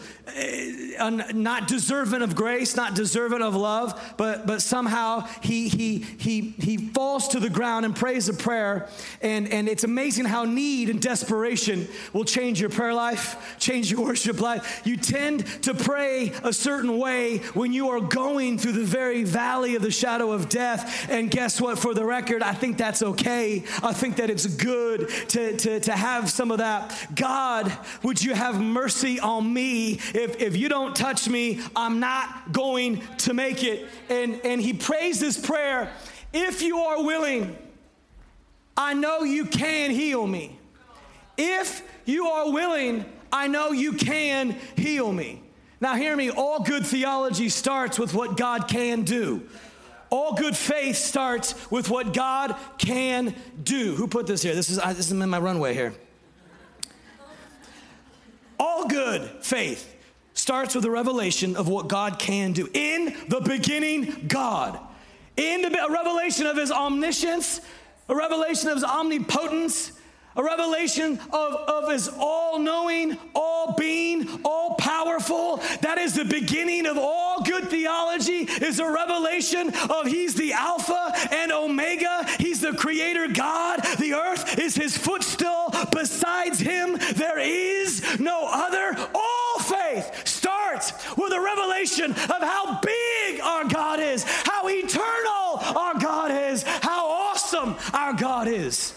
[0.99, 6.41] uh, not deserving of grace, not deserving of love, but, but somehow he, he, he,
[6.59, 8.89] he falls to the ground and prays a prayer.
[9.23, 14.03] And, and it's amazing how need and desperation will change your prayer life, change your
[14.07, 14.83] worship life.
[14.85, 19.77] You tend to pray a certain way when you are going through the very valley
[19.77, 21.09] of the shadow of death.
[21.11, 21.79] And guess what?
[21.79, 23.65] For the record, I think that's okay.
[23.83, 26.95] I think that it's good to, to, to have some of that.
[27.15, 29.06] God, would you have mercy?
[29.07, 29.93] Mercy on me.
[29.93, 33.89] If, if you don't touch me, I'm not going to make it.
[34.09, 35.91] And, and he prays this prayer
[36.33, 37.57] If you are willing,
[38.77, 40.59] I know you can heal me.
[41.39, 45.43] If you are willing, I know you can heal me.
[45.81, 49.47] Now, hear me, all good theology starts with what God can do.
[50.09, 53.95] All good faith starts with what God can do.
[53.97, 54.55] Who put this here?
[54.55, 55.93] This is, this is in my runway here.
[58.59, 59.95] All good faith
[60.35, 62.69] starts with a revelation of what God can do.
[62.73, 64.79] In the beginning, God.
[65.37, 67.61] In the, a revelation of his omniscience,
[68.09, 69.93] a revelation of his omnipotence,
[70.37, 75.57] a revelation of, of his all knowing, all being, all powerful.
[75.81, 81.13] That is the beginning of all good theology, is a revelation of he's the Alpha
[81.33, 82.27] and Omega.
[82.39, 83.81] He's the creator God.
[83.99, 85.73] The earth is his footstool.
[85.93, 88.97] Besides him, there is no other.
[89.15, 95.99] All faith starts with a revelation of how big our God is, how eternal our
[95.99, 98.95] God is, how awesome our God is.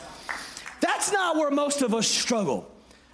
[0.80, 2.70] That's not where most of us struggle.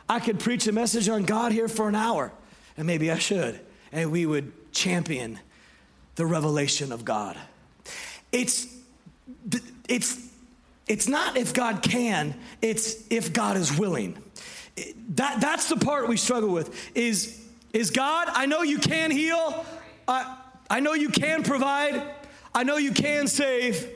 [0.07, 2.31] I could preach a message on God here for an hour,
[2.77, 3.59] and maybe I should,
[3.91, 5.39] and we would champion
[6.15, 7.37] the revelation of God.
[8.31, 8.67] It's,
[9.87, 10.29] it's,
[10.87, 14.17] it's not if God can, it's if God is willing.
[15.15, 17.41] That, that's the part we struggle with is,
[17.73, 19.65] is God, I know you can heal,
[20.07, 20.37] I,
[20.69, 22.01] I know you can provide,
[22.53, 23.89] I know you can save,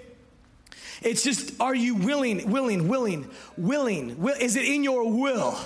[1.02, 4.20] it's just, are you willing, willing, willing, willing?
[4.20, 5.58] Will, is it in your will?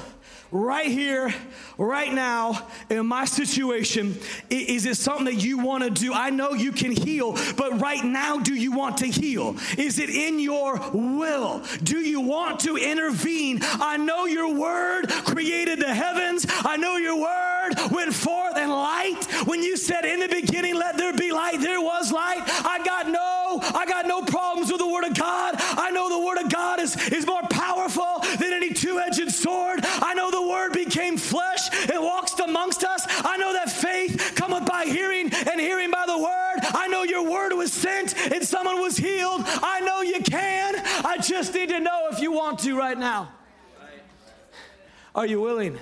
[0.52, 1.34] Right here,
[1.80, 4.16] right now, in my situation,
[4.52, 6.14] is it something that you want to do?
[6.14, 9.58] I know you can heal, but right now, do you want to heal?
[9.80, 11.64] Is it in your will?
[11.82, 13.62] Do you want to intervene?
[13.64, 16.46] I know your word created the heavens.
[16.48, 20.98] I know your word went forth and light, when you said in the beginning, let
[20.98, 22.42] there be light, there was light.
[22.46, 25.56] I got no, I got no problems with the word of God.
[25.58, 29.80] I know the word of God is, is more powerful than any two-edged sword.
[29.84, 33.06] I know the word became flesh and walks amongst us.
[33.08, 36.60] I know that faith cometh by hearing and hearing by the word.
[36.76, 39.42] I know your word was sent and someone was healed.
[39.46, 40.76] I know you can.
[41.06, 43.30] I just need to know if you want to right now.
[45.16, 45.78] Are you willing?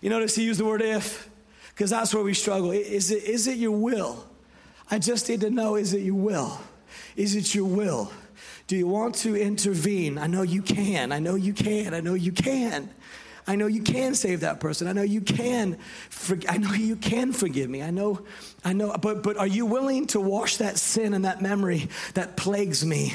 [0.00, 1.28] You notice he used the word if,
[1.68, 2.70] because that's where we struggle.
[2.70, 4.26] Is it, is it your will?
[4.90, 6.60] I just need to know is it your will?
[7.16, 8.10] Is it your will?
[8.66, 10.18] Do you want to intervene?
[10.18, 11.12] I know you can.
[11.12, 11.94] I know you can.
[11.94, 12.88] I know you can.
[13.46, 14.86] I know you can save that person.
[14.86, 15.76] I know you can.
[16.48, 17.82] I know you can forgive me.
[17.82, 18.20] I know.
[18.64, 18.94] I know.
[19.00, 23.12] But but are you willing to wash that sin and that memory that plagues me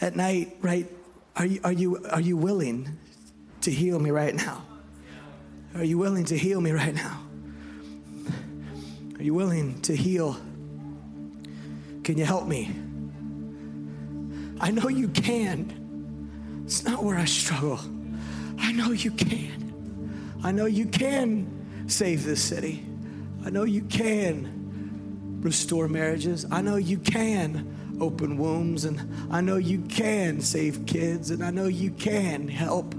[0.00, 0.56] at night?
[0.60, 0.86] Right?
[1.36, 2.98] Are you are you are you willing
[3.62, 4.64] to heal me right now?
[5.74, 7.23] Are you willing to heal me right now?
[9.18, 10.36] Are you willing to heal?
[12.02, 12.74] Can you help me?
[14.60, 16.62] I know you can.
[16.64, 17.78] It's not where I struggle.
[18.58, 20.38] I know you can.
[20.42, 22.84] I know you can save this city.
[23.44, 26.46] I know you can restore marriages.
[26.50, 29.00] I know you can open wombs, and
[29.30, 32.94] I know you can save kids, and I know you can help.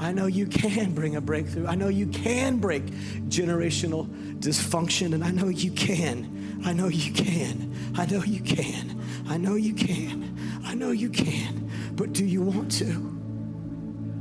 [0.00, 1.66] I know you can bring a breakthrough.
[1.66, 2.86] I know you can break
[3.28, 4.08] generational
[4.40, 6.62] dysfunction, and I know you can.
[6.64, 7.74] I know you can.
[7.96, 8.98] I know you can.
[9.28, 10.38] I know you can.
[10.64, 11.70] I know you can.
[11.92, 12.86] But do you want to?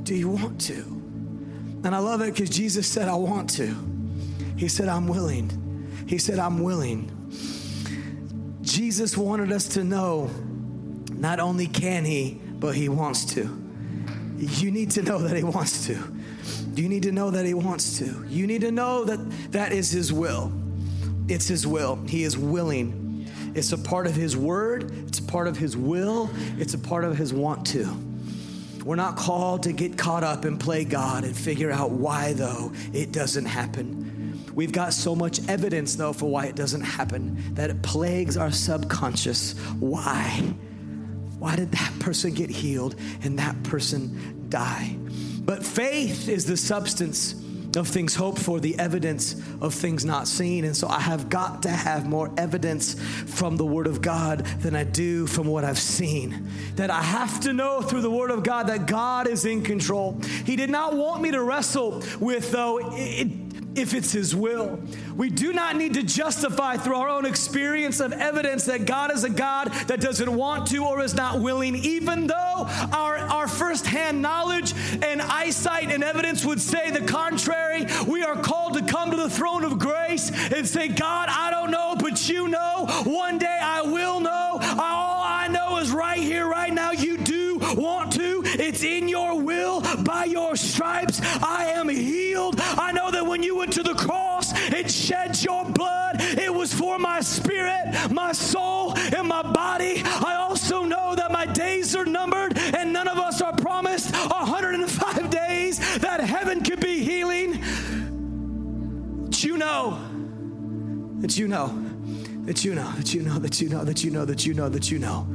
[0.04, 0.74] Do you want to?
[1.86, 3.74] And I love it because Jesus said, I want to.
[4.58, 5.88] He said, I'm willing.
[6.08, 7.10] He said, I'm willing.
[8.62, 10.30] Jesus wanted us to know
[11.14, 13.69] not only can he, but he wants to.
[14.40, 15.98] You need to know that he wants to.
[16.76, 18.26] You need to know that he wants to.
[18.28, 20.52] You need to know that that is his will.
[21.28, 21.98] It's his will.
[22.08, 23.28] He is willing.
[23.56, 27.04] It's a part of his word, it's a part of his will, it's a part
[27.04, 27.88] of his want to.
[28.86, 32.72] We're not called to get caught up and play God and figure out why, though,
[32.94, 34.46] it doesn't happen.
[34.54, 38.52] We've got so much evidence, though, for why it doesn't happen that it plagues our
[38.52, 39.54] subconscious.
[39.80, 40.54] Why?
[41.40, 44.96] Why did that person get healed and that person die?
[45.42, 47.34] But faith is the substance
[47.76, 50.66] of things hoped for, the evidence of things not seen.
[50.66, 54.76] And so I have got to have more evidence from the Word of God than
[54.76, 56.50] I do from what I've seen.
[56.76, 60.20] That I have to know through the Word of God that God is in control.
[60.46, 63.28] He did not want me to wrestle with, though, it,
[63.76, 64.80] if it's His will.
[65.16, 69.24] We do not need to justify through our own experience of evidence that God is
[69.24, 74.22] a God that doesn't want to or is not willing, even though our, our firsthand
[74.22, 77.86] knowledge and eyesight and evidence would say the contrary.
[78.08, 81.72] We are called to come to the throne of grace and say, God, I don't
[81.72, 82.88] know, but you know.
[83.06, 84.60] One day I will know.
[84.62, 85.19] All I know
[85.80, 86.92] is right here, right now.
[86.92, 88.42] You do want to.
[88.46, 89.82] It's in your will.
[90.04, 92.56] By your stripes, I am healed.
[92.60, 96.18] I know that when you went to the cross, it shed your blood.
[96.20, 100.02] It was for my spirit, my soul, and my body.
[100.04, 105.30] I also know that my days are numbered, and none of us are promised 105
[105.30, 107.54] days that heaven could be healing.
[109.26, 110.00] That you know,
[111.22, 111.68] that you know,
[112.46, 114.70] that you know, that you know, that you know, that you know, that you know,
[114.70, 115.28] that you know.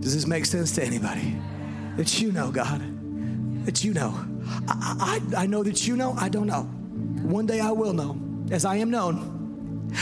[0.00, 1.36] Does this make sense to anybody?
[1.96, 2.82] That you know, God.
[3.66, 4.14] That you know.
[4.66, 6.14] I, I, I know that you know.
[6.18, 6.62] I don't know.
[7.22, 8.18] One day I will know,
[8.50, 9.92] as I am known.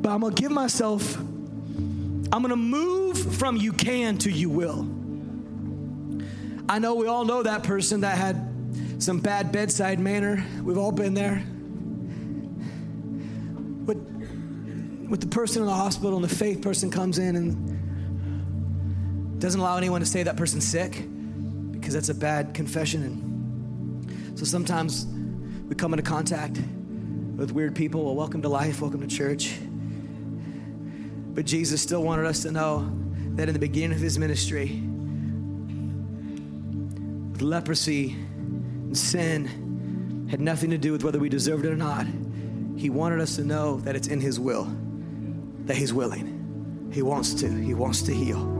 [0.00, 4.48] But I'm going to give myself, I'm going to move from you can to you
[4.48, 4.88] will.
[6.68, 8.48] I know we all know that person that had
[8.98, 10.44] some bad bedside manner.
[10.62, 11.44] We've all been there.
[13.84, 13.96] But
[15.10, 17.79] with the person in the hospital and the faith person comes in and
[19.40, 21.02] doesn't allow anyone to say that person's sick
[21.72, 23.02] because that's a bad confession.
[23.02, 25.06] And so sometimes
[25.66, 26.60] we come into contact
[27.36, 28.04] with weird people.
[28.04, 29.58] Well, welcome to life, welcome to church.
[31.32, 32.92] But Jesus still wanted us to know
[33.36, 34.82] that in the beginning of his ministry,
[37.40, 42.06] leprosy and sin had nothing to do with whether we deserved it or not.
[42.76, 44.68] He wanted us to know that it's in his will,
[45.64, 46.90] that he's willing.
[46.92, 47.48] He wants to.
[47.48, 48.59] He wants to heal.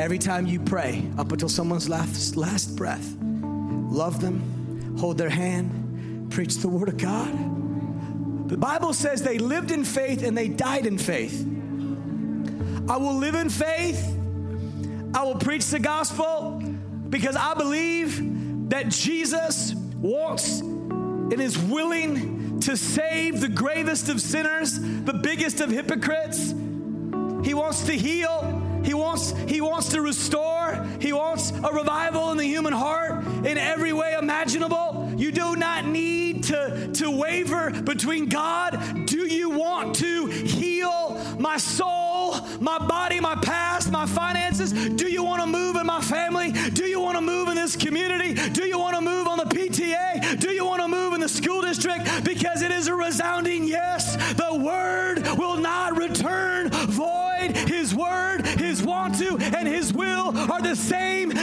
[0.00, 6.32] Every time you pray, up until someone's last, last breath, love them, hold their hand,
[6.32, 8.48] preach the word of God.
[8.48, 11.46] The Bible says they lived in faith and they died in faith.
[12.88, 14.02] I will live in faith.
[15.12, 16.62] I will preach the gospel
[17.10, 24.80] because I believe that Jesus wants and is willing to save the gravest of sinners,
[24.80, 26.54] the biggest of hypocrites.
[27.44, 28.59] He wants to heal.
[28.84, 30.86] He wants, he wants to restore.
[31.00, 35.12] He wants a revival in the human heart in every way imaginable.
[35.16, 39.06] You do not need to, to waver between God.
[39.06, 44.72] Do you want to heal my soul, my body, my past, my finances?
[44.72, 46.52] Do you want to move in my family?
[46.52, 48.34] Do you want to move in this community?
[48.50, 50.38] Do you want to move on the PTA?
[50.40, 52.24] Do you want to move in the school district?
[52.24, 53.59] Because it is a resounding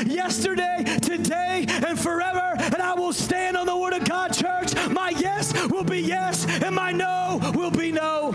[0.06, 2.54] yesterday, today, and forever.
[2.58, 4.76] And I will stand on the word of God, church.
[4.92, 8.32] My yes will be yes, and my no will be no.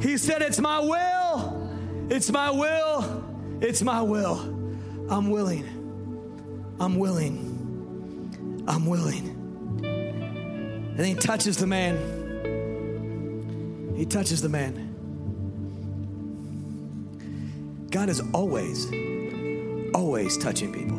[0.00, 1.70] He said, It's my will.
[2.10, 3.24] It's my will.
[3.60, 4.38] It's my will.
[5.08, 5.64] I'm willing.
[6.78, 8.64] I'm willing.
[8.68, 9.32] I'm willing.
[10.96, 11.96] And he touches the man.
[13.96, 14.82] He touches the man.
[17.90, 18.86] God is always,
[19.94, 20.96] always touching people.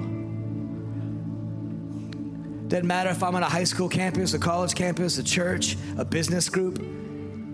[2.68, 6.04] Doesn't matter if I'm on a high school campus, a college campus, a church, a
[6.04, 6.80] business group.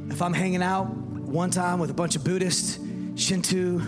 [0.10, 2.80] If I'm hanging out one time with a bunch of Buddhists,
[3.16, 3.80] Shinto,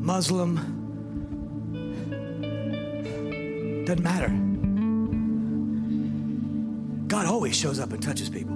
[0.00, 0.56] Muslim,
[3.86, 4.28] doesn't matter.
[7.06, 8.54] God always shows up and touches people.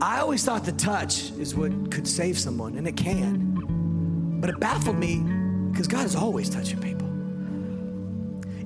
[0.00, 4.40] I always thought the touch is what could save someone, and it can.
[4.40, 5.24] But it baffled me
[5.70, 7.06] because God is always touching people.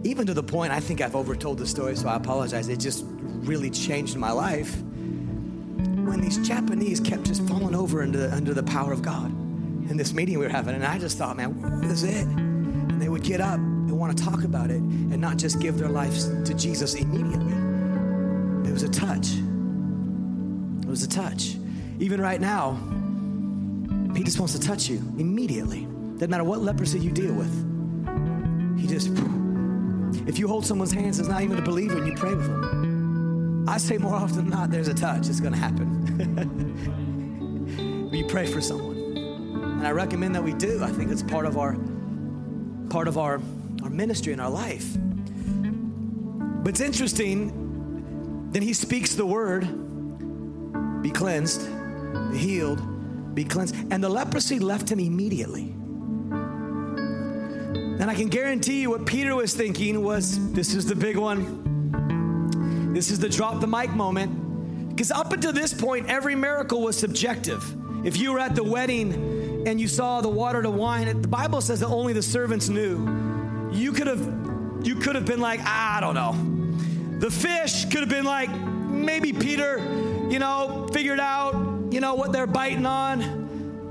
[0.03, 2.69] Even to the point, I think I've overtold the story, so I apologize.
[2.69, 8.55] It just really changed my life when these Japanese kept just falling over into, under
[8.55, 9.27] the power of God
[9.91, 10.75] in this meeting we were having.
[10.75, 12.27] And I just thought, man, what is it?
[12.27, 15.79] And they would get up and want to talk about it and not just give
[15.79, 17.53] their lives to Jesus immediately.
[18.69, 19.33] It was a touch.
[20.83, 21.57] It was a touch.
[21.99, 22.79] Even right now,
[24.17, 25.87] he just wants to touch you immediately.
[26.21, 27.51] Doesn't matter what leprosy you deal with.
[28.79, 29.09] He just,
[30.29, 33.65] if you hold someone's hands that's not even a believer and you pray with them,
[33.67, 35.31] I say more often than not, there's a touch.
[35.31, 35.89] It's going to happen.
[38.13, 38.97] you pray for someone,
[39.79, 40.85] and I recommend that we do.
[40.85, 41.75] I think it's part of our
[42.91, 43.41] part of our
[43.83, 44.95] our ministry and our life.
[44.99, 48.51] But it's interesting.
[48.53, 49.63] Then he speaks the word,
[51.03, 51.67] be cleansed,
[52.31, 55.77] be healed, be cleansed, and the leprosy left him immediately.
[58.01, 62.93] And I can guarantee you what Peter was thinking was this is the big one.
[62.95, 64.89] This is the drop the mic moment.
[64.89, 67.63] Because up until this point, every miracle was subjective.
[68.03, 71.61] If you were at the wedding and you saw the water to wine, the Bible
[71.61, 73.69] says that only the servants knew.
[73.71, 74.41] You could have
[74.83, 77.19] you could have been like, ah, I don't know.
[77.19, 79.77] The fish could have been like, maybe Peter,
[80.31, 83.40] you know, figured out, you know, what they're biting on.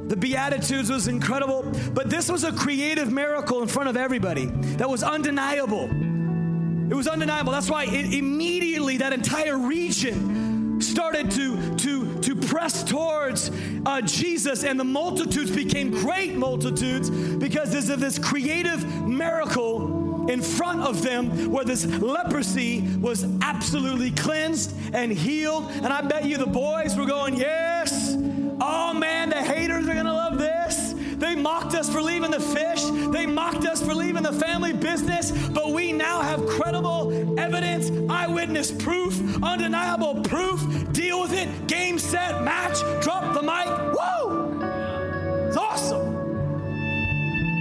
[0.09, 4.47] The Beatitudes was incredible, but this was a creative miracle in front of everybody
[4.77, 5.83] that was undeniable.
[5.83, 7.51] It was undeniable.
[7.51, 13.51] That's why it, immediately that entire region started to, to, to press towards
[13.85, 20.81] uh, Jesus, and the multitudes became great multitudes because of this creative miracle in front
[20.81, 25.69] of them where this leprosy was absolutely cleansed and healed.
[25.69, 28.15] And I bet you the boys were going, Yes.
[28.61, 30.93] Oh man, the haters are gonna love this.
[31.17, 32.83] They mocked us for leaving the fish.
[33.11, 35.31] They mocked us for leaving the family business.
[35.49, 40.61] But we now have credible evidence, eyewitness proof, undeniable proof.
[40.93, 41.67] Deal with it.
[41.67, 42.79] Game, set, match.
[43.03, 43.67] Drop the mic.
[43.93, 45.47] Woo!
[45.47, 46.15] It's awesome.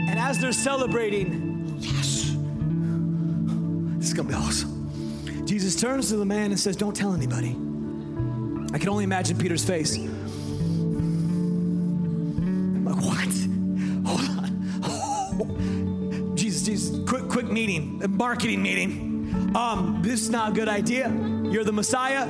[0.08, 2.34] And as they're celebrating, yes,
[3.98, 5.46] this is gonna be awesome.
[5.46, 7.56] Jesus turns to the man and says, Don't tell anybody.
[8.72, 9.96] I can only imagine Peter's face.
[17.78, 19.54] Meeting, a marketing meeting.
[19.56, 21.08] Um, this is not a good idea.
[21.08, 22.26] You're the Messiah.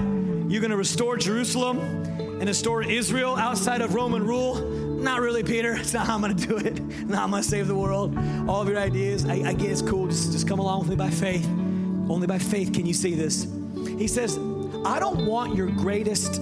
[0.48, 4.56] You're going to restore Jerusalem and restore Israel outside of Roman rule.
[4.56, 5.74] Not really, Peter.
[5.74, 6.80] It's not how I'm going to do it.
[7.06, 8.16] Not I'm going to save the world.
[8.48, 10.08] All of your ideas, I, I it's cool.
[10.08, 11.46] Just, just come along with me by faith.
[11.46, 13.46] Only by faith can you see this.
[13.76, 14.36] He says,
[14.84, 16.40] I don't want your greatest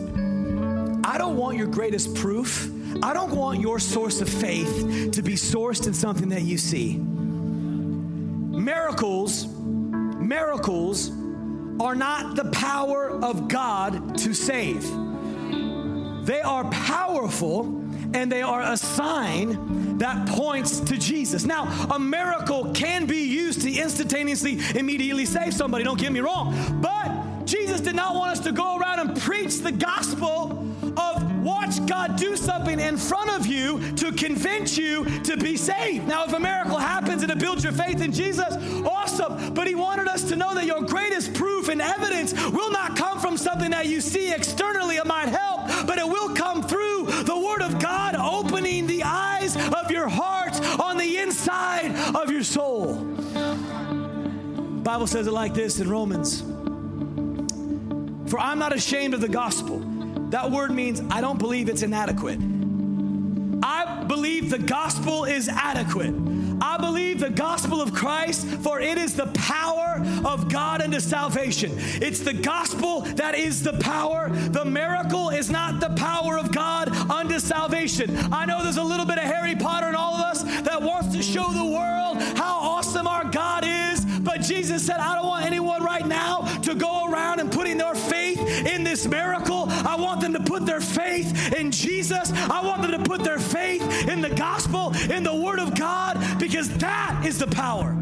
[1.05, 2.69] I don't want your greatest proof.
[3.03, 7.01] I don't want your source of faith to be sourced in something that you see.
[8.67, 11.13] Miracles, miracles
[11.79, 14.83] are not the power of God to save.
[16.27, 17.67] They are powerful
[18.13, 21.45] and they are a sign that points to Jesus.
[21.45, 26.53] Now, a miracle can be used to instantaneously, immediately save somebody, don't get me wrong.
[26.83, 31.85] But Jesus did not want us to go around and preach the gospel of watch
[31.87, 36.07] God do something in front of you to convince you to be saved.
[36.09, 39.55] Now, if a miracle happens and it builds your faith in Jesus, awesome.
[39.55, 43.21] But He wanted us to know that your greatest proof and evidence will not come
[43.21, 44.97] from something that you see externally.
[44.97, 49.57] It might help, but it will come through the Word of God opening the eyes
[49.57, 52.95] of your heart on the inside of your soul.
[54.83, 56.43] Bible says it like this in Romans.
[58.31, 59.96] For I'm not ashamed of the gospel.
[60.37, 62.39] That word means I don't believe it's inadequate.
[63.63, 66.13] I believe the gospel is adequate.
[66.61, 71.73] I believe the gospel of Christ, for it is the power of God unto salvation.
[72.03, 74.29] It's the gospel that is the power.
[74.29, 78.15] The miracle is not the power of God unto salvation.
[78.31, 81.17] I know there's a little bit of Harry Potter in all of us that wants
[81.17, 84.05] to show the world how awesome our God is,
[84.37, 87.95] but Jesus said, I don't want anyone right now to go around and putting their
[87.95, 89.65] faith in this miracle.
[89.69, 92.31] I want them to put their faith in Jesus.
[92.33, 96.23] I want them to put their faith in the gospel, in the Word of God,
[96.39, 97.97] because that is the power.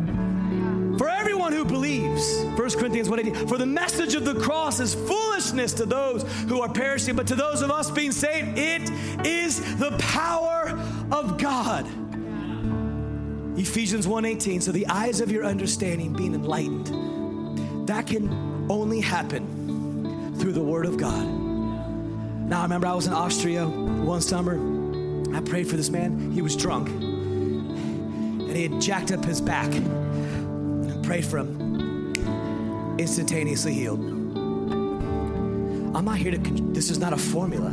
[0.98, 5.72] For everyone who believes, 1 Corinthians 1:18, for the message of the cross is foolishness
[5.74, 8.90] to those who are perishing, but to those of us being saved, it
[9.24, 10.76] is the power
[11.12, 11.86] of God.
[13.56, 16.90] Ephesians 1:18, so the eyes of your understanding being enlightened.
[17.86, 21.26] That can only happen through the word of God.
[22.48, 24.58] Now I remember I was in Austria one summer.
[25.34, 26.32] I prayed for this man.
[26.32, 26.88] He was drunk.
[26.88, 29.72] And he had jacked up his back.
[29.72, 32.14] I prayed for him.
[32.98, 34.00] Instantaneously healed.
[35.96, 36.38] I'm not here to,
[36.72, 37.70] this is not a formula,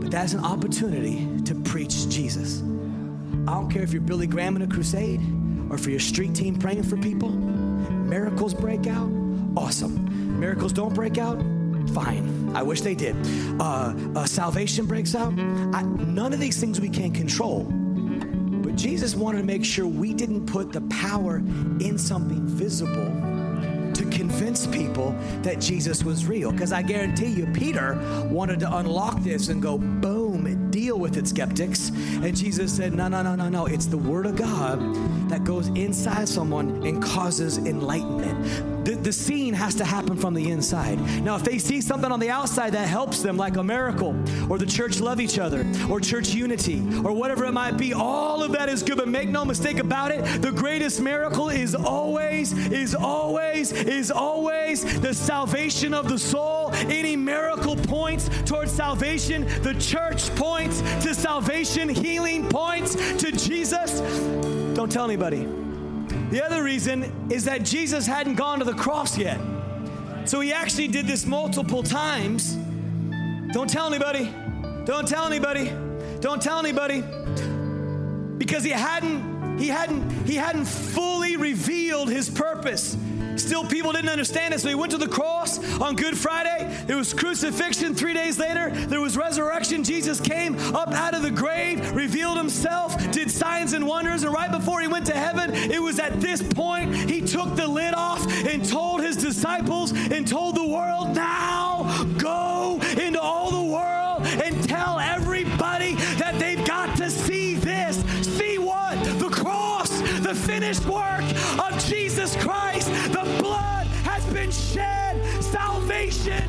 [0.00, 2.62] but that's an opportunity to preach Jesus.
[3.48, 5.22] I don't care if you're Billy Graham in a crusade
[5.70, 7.30] or for your street team praying for people.
[7.30, 9.10] Miracles break out,
[9.56, 10.38] awesome.
[10.38, 11.38] Miracles don't break out,
[11.94, 12.52] fine.
[12.54, 13.16] I wish they did.
[13.58, 15.32] Uh, uh, salvation breaks out.
[15.32, 17.64] I, none of these things we can't control.
[17.64, 23.06] But Jesus wanted to make sure we didn't put the power in something visible
[23.94, 26.52] to convince people that Jesus was real.
[26.52, 27.98] Because I guarantee you, Peter
[28.30, 30.17] wanted to unlock this and go, boom,
[30.88, 31.90] deal with it, skeptics.
[31.90, 33.66] And Jesus said, no, no, no, no, no.
[33.66, 34.80] It's the Word of God
[35.28, 38.77] that goes inside someone and causes enlightenment.
[38.84, 40.98] The, the scene has to happen from the inside.
[41.22, 44.16] Now, if they see something on the outside that helps them, like a miracle,
[44.50, 48.42] or the church love each other, or church unity, or whatever it might be, all
[48.42, 48.96] of that is good.
[48.96, 55.00] But make no mistake about it, the greatest miracle is always, is always, is always
[55.00, 56.70] the salvation of the soul.
[56.74, 59.46] Any miracle points towards salvation.
[59.62, 61.88] The church points to salvation.
[61.88, 64.00] Healing points to Jesus.
[64.74, 65.67] Don't tell anybody.
[66.30, 69.40] The other reason is that Jesus hadn't gone to the cross yet.
[70.26, 72.54] So he actually did this multiple times.
[73.52, 74.30] Don't tell anybody.
[74.84, 75.72] Don't tell anybody.
[76.20, 77.02] Don't tell anybody.
[78.36, 82.94] Because he hadn't he hadn't he hadn't fully revealed his purpose.
[83.38, 86.84] Still, people didn't understand it, so he went to the cross on Good Friday.
[86.86, 88.70] There was crucifixion three days later.
[88.70, 89.84] There was resurrection.
[89.84, 94.50] Jesus came up out of the grave, revealed himself, did signs and wonders, and right
[94.50, 98.26] before he went to heaven, it was at this point he took the lid off
[98.46, 104.68] and told his disciples and told the world, Now go into all the world and
[104.68, 107.96] tell everybody that they've got to see this.
[108.36, 109.02] See what?
[109.18, 111.22] The cross, the finished work
[115.50, 116.44] Salvation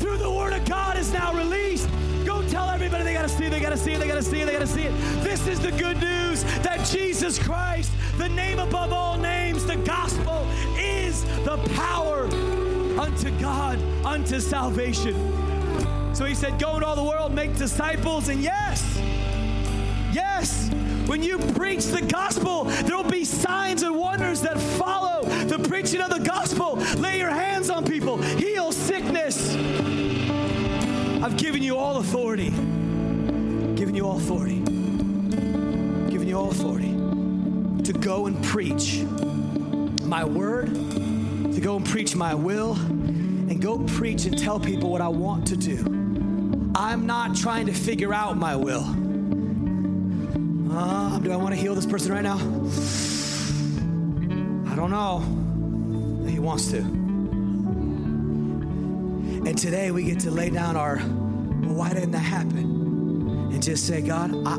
[0.00, 1.88] through the Word of God is now released.
[2.24, 4.46] Go tell everybody they gotta see it, they gotta see it, they gotta see it,
[4.46, 4.92] they gotta see it.
[5.22, 10.48] This is the good news that Jesus Christ, the name above all names, the gospel,
[10.76, 12.24] is the power
[12.98, 15.14] unto God, unto salvation.
[16.12, 18.98] So he said, Go into all the world, make disciples, and yes,
[20.12, 20.68] yes,
[21.06, 24.87] when you preach the gospel, there'll be signs and wonders that follow
[25.48, 26.76] the preaching of the gospel.
[26.98, 29.54] Lay your hands on people, heal sickness.
[31.22, 32.50] I've given you all authority.
[32.50, 34.60] Given you all authority.
[34.60, 36.88] Given you all authority
[37.88, 38.98] to go and preach
[40.04, 45.00] my word, to go and preach my will, and go preach and tell people what
[45.00, 45.78] I want to do.
[46.74, 48.84] I'm not trying to figure out my will.
[50.70, 52.36] Uh, do I want to heal this person right now?
[54.78, 55.18] Don't know.
[56.30, 56.78] He wants to.
[59.48, 62.78] And today we get to lay down our, well, why didn't that happen?
[63.50, 64.54] and just say, God, I,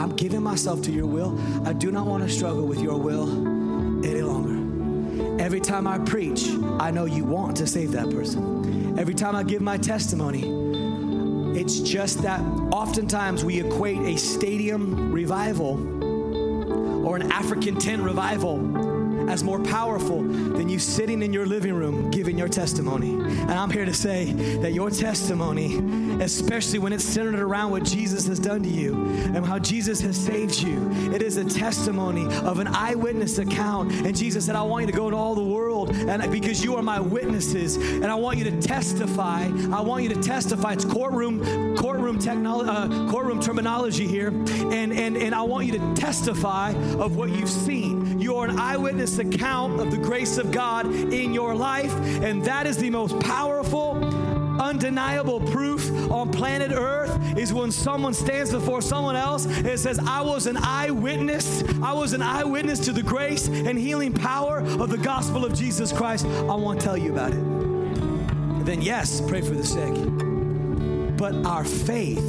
[0.00, 1.36] I'm giving myself to your will.
[1.66, 3.28] I do not want to struggle with your will
[4.06, 5.42] any longer.
[5.42, 8.96] Every time I preach, I know you want to save that person.
[8.96, 16.04] Every time I give my testimony, it's just that oftentimes we equate a stadium revival
[17.04, 18.83] or an African tent revival
[19.28, 23.14] as more powerful than you sitting in your living room giving your testimony.
[23.14, 28.26] And I'm here to say that your testimony, especially when it's centered around what Jesus
[28.26, 32.58] has done to you and how Jesus has saved you, it is a testimony of
[32.58, 33.92] an eyewitness account.
[33.92, 36.76] And Jesus said, I want you to go to all the world and because you
[36.76, 39.44] are my witnesses, and I want you to testify.
[39.44, 40.72] I want you to testify.
[40.74, 45.94] It's courtroom, courtroom technology, uh, courtroom terminology here, and and and I want you to
[45.94, 48.03] testify of what you've seen.
[48.24, 52.66] You are an eyewitness account of the grace of God in your life, and that
[52.66, 54.02] is the most powerful
[54.58, 60.22] undeniable proof on planet Earth is when someone stands before someone else and says, I
[60.22, 61.62] was an eyewitness.
[61.82, 65.92] I was an eyewitness to the grace and healing power of the gospel of Jesus
[65.92, 66.24] Christ.
[66.24, 67.36] I want to tell you about it.
[67.36, 69.92] And then, yes, pray for the sick.
[71.18, 72.24] But our faith,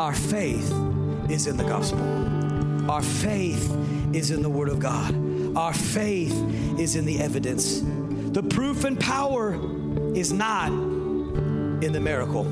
[0.00, 0.72] our faith
[1.28, 2.00] is in the gospel.
[2.90, 3.70] Our faith
[4.14, 5.14] is in the Word of God.
[5.56, 6.34] Our faith
[6.78, 7.82] is in the evidence.
[8.32, 9.54] The proof and power
[10.14, 12.46] is not in the miracle,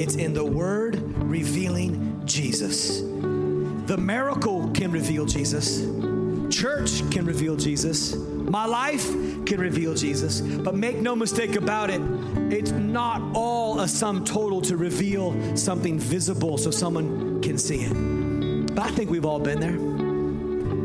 [0.00, 3.00] it's in the Word revealing Jesus.
[3.00, 5.80] The miracle can reveal Jesus,
[6.54, 9.06] church can reveal Jesus, my life
[9.46, 10.40] can reveal Jesus.
[10.40, 12.00] But make no mistake about it,
[12.52, 18.74] it's not all a sum total to reveal something visible so someone can see it.
[18.74, 20.07] But I think we've all been there.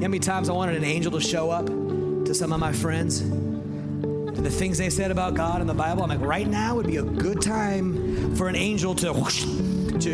[0.03, 3.21] How many times I wanted an angel to show up to some of my friends?
[3.21, 6.87] And the things they said about God in the Bible, I'm like, right now would
[6.87, 9.45] be a good time for an angel to whoosh,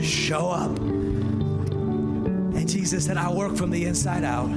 [0.04, 0.78] show up.
[0.78, 4.50] And Jesus said, I work from the inside out.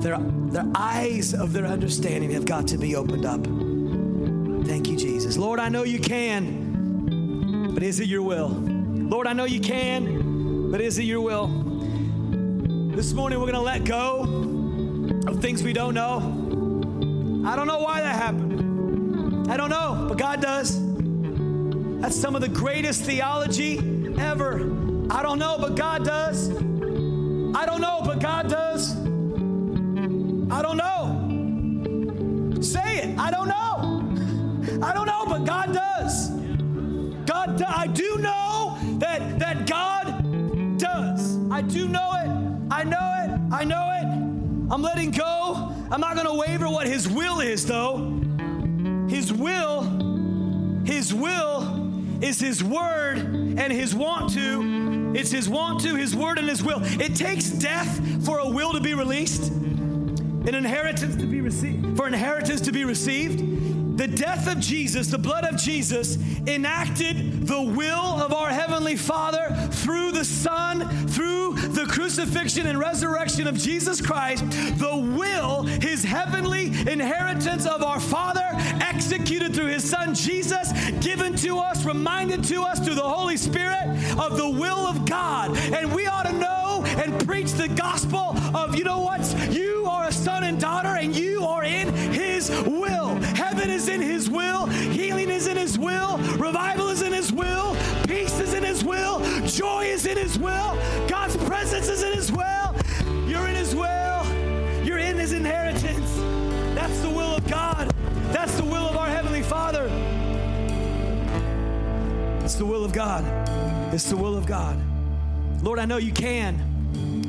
[0.00, 0.16] Their,
[0.50, 3.44] their eyes of their understanding have got to be opened up.
[4.66, 5.36] Thank you, Jesus.
[5.36, 8.48] Lord, I know you can, but is it your will?
[8.48, 11.59] Lord, I know you can, but is it your will?
[13.00, 16.18] This morning we're going to let go of things we don't know.
[17.48, 19.50] I don't know why that happened.
[19.50, 20.78] I don't know, but God does.
[22.02, 23.78] That's some of the greatest theology
[24.18, 24.70] ever.
[25.08, 26.50] I don't know, but God does.
[26.50, 28.94] I don't know, but God does.
[30.52, 32.60] I don't know.
[32.60, 33.18] Say it.
[33.18, 34.84] I don't know.
[34.86, 36.28] I don't know, but God does.
[37.24, 41.38] God, do- I do know that that God does.
[41.50, 41.99] I do know
[43.50, 44.04] I know it.
[44.72, 45.74] I'm letting go.
[45.90, 48.20] I'm not going to waver what His will is, though.
[49.08, 49.82] His will,
[50.84, 55.12] His will is His word and His want to.
[55.16, 56.78] It's His want to, His word, and His will.
[56.82, 62.06] It takes death for a will to be released, an inheritance to be received, for
[62.06, 63.49] inheritance to be received.
[64.00, 69.54] The death of Jesus, the blood of Jesus, enacted the will of our Heavenly Father
[69.72, 74.42] through the Son, through the crucifixion and resurrection of Jesus Christ.
[74.78, 78.48] The will, His heavenly inheritance of our Father,
[78.80, 83.86] executed through His Son Jesus, given to us, reminded to us through the Holy Spirit
[84.18, 85.54] of the will of God.
[85.58, 86.59] And we ought to know
[86.98, 89.20] and preach the gospel of, you know what?
[89.50, 93.08] You are a son and daughter, and you are in His will.
[93.34, 97.76] Heaven is in His will, healing is in His will, revival is in His will,
[98.06, 100.76] peace is in His will, joy is in His will,
[101.08, 102.74] God's presence is in His will.
[103.26, 104.24] You're in His will,
[104.84, 106.14] you're in His inheritance.
[106.74, 107.90] That's the will of God,
[108.32, 109.88] that's the will of our Heavenly Father.
[112.44, 113.24] It's the will of God.
[113.94, 114.76] It's the will of God.
[115.62, 116.58] Lord, I know you can,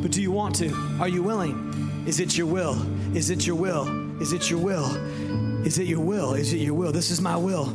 [0.02, 0.74] but do you want to?
[1.00, 2.04] Are you willing?
[2.08, 2.82] Is it your will?
[3.16, 4.22] Is it your will?
[4.22, 4.96] Is it your will?
[5.66, 6.34] Is it your will?
[6.34, 6.92] Is it your will?
[6.92, 7.66] This is my will.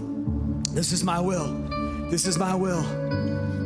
[0.73, 1.47] This is my will.
[2.11, 2.83] This is my will.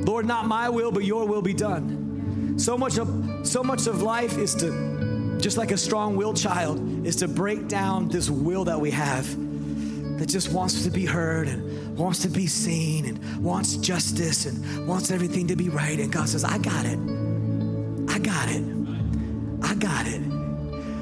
[0.05, 2.59] Lord, not my will, but your will be done.
[2.59, 3.09] So much of
[3.47, 8.09] so much of life is to just like a strong-willed child is to break down
[8.09, 9.27] this will that we have
[10.19, 14.87] that just wants to be heard and wants to be seen and wants justice and
[14.87, 15.99] wants everything to be right.
[15.99, 16.99] And God says, I got it.
[18.21, 18.63] I got it.
[19.63, 20.21] I got it.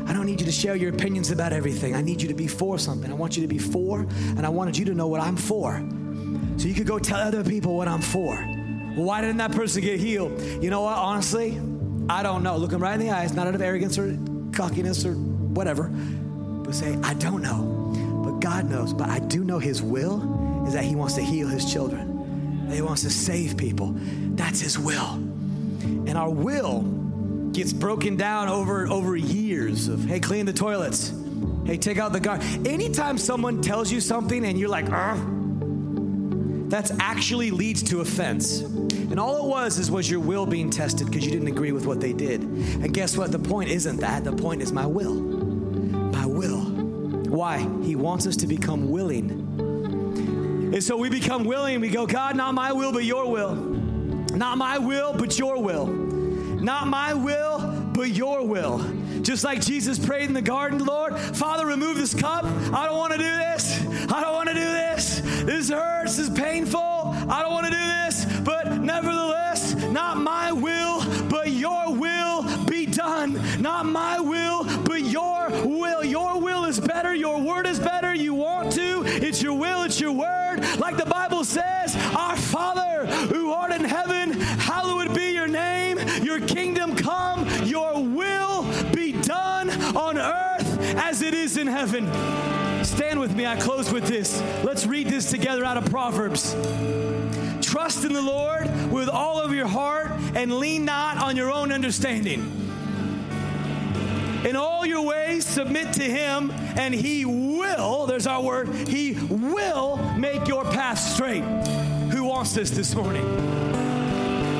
[0.06, 1.96] I don't need you to share your opinions about everything.
[1.96, 3.10] I need you to be for something.
[3.10, 5.84] I want you to be for, and I wanted you to know what I'm for.
[6.58, 8.36] So you could go tell other people what I'm for.
[8.36, 10.40] Well, why didn't that person get healed?
[10.62, 10.96] You know what?
[10.96, 11.60] Honestly,
[12.08, 12.56] I don't know.
[12.56, 14.16] Look them right in the eyes, not out of arrogance or
[14.52, 18.22] cockiness or whatever, but say, I don't know.
[18.24, 18.92] But God knows.
[18.92, 22.68] But I do know His will is that He wants to heal His children.
[22.68, 23.96] that He wants to save people.
[24.36, 25.14] That's His will.
[26.06, 26.97] And our will
[27.58, 31.12] gets broken down over, over years of, hey, clean the toilets.
[31.66, 32.46] Hey, take out the garbage.
[32.68, 35.18] Anytime someone tells you something and you're like, uh,
[36.68, 38.60] that's actually leads to offense.
[38.60, 41.84] And all it was is was your will being tested because you didn't agree with
[41.84, 42.42] what they did.
[42.42, 43.32] And guess what?
[43.32, 44.22] The point isn't that.
[44.22, 45.14] The point is my will.
[45.14, 46.60] My will.
[46.60, 47.68] Why?
[47.82, 49.30] He wants us to become willing.
[50.72, 51.80] And so we become willing.
[51.80, 53.56] We go, God, not my will, but your will.
[53.56, 56.07] Not my will, but your will.
[56.60, 57.60] Not my will,
[57.92, 58.78] but your will.
[59.22, 62.44] Just like Jesus prayed in the garden, Lord, Father, remove this cup.
[62.44, 63.80] I don't want to do this.
[64.10, 65.20] I don't want to do this.
[65.44, 66.16] This hurts.
[66.16, 66.77] This is painful.
[91.78, 92.84] Heaven.
[92.84, 93.46] Stand with me.
[93.46, 94.42] I close with this.
[94.64, 96.56] Let's read this together out of Proverbs.
[97.60, 101.70] Trust in the Lord with all of your heart and lean not on your own
[101.70, 102.40] understanding.
[104.44, 109.98] In all your ways, submit to Him, and He will, there's our word, He will
[110.16, 111.44] make your path straight.
[112.10, 113.24] Who wants this this morning?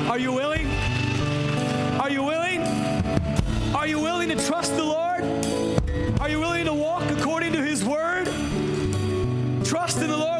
[0.07, 0.67] Are you willing?
[1.99, 2.61] Are you willing?
[3.75, 5.09] Are you willing to trust the Lord?
[6.19, 7.08] Are you willing to walk
[9.69, 10.38] Trust in the Lord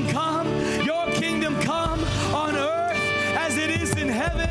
[0.00, 0.46] kingdom come.
[0.84, 2.00] Your kingdom come
[2.34, 2.96] on earth
[3.36, 4.48] as it is in heaven.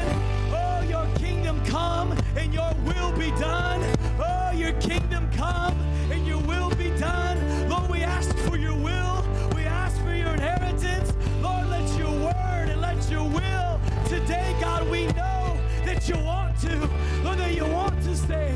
[0.51, 3.81] Oh, your kingdom come and your will be done.
[4.19, 5.75] Oh, your kingdom come
[6.11, 7.69] and your will be done.
[7.69, 9.25] Lord, we ask for your will.
[9.55, 11.13] We ask for your inheritance.
[11.41, 16.59] Lord, let your word and let your will today, God, we know that you want
[16.61, 16.89] to.
[17.23, 18.48] Lord, that you want to save,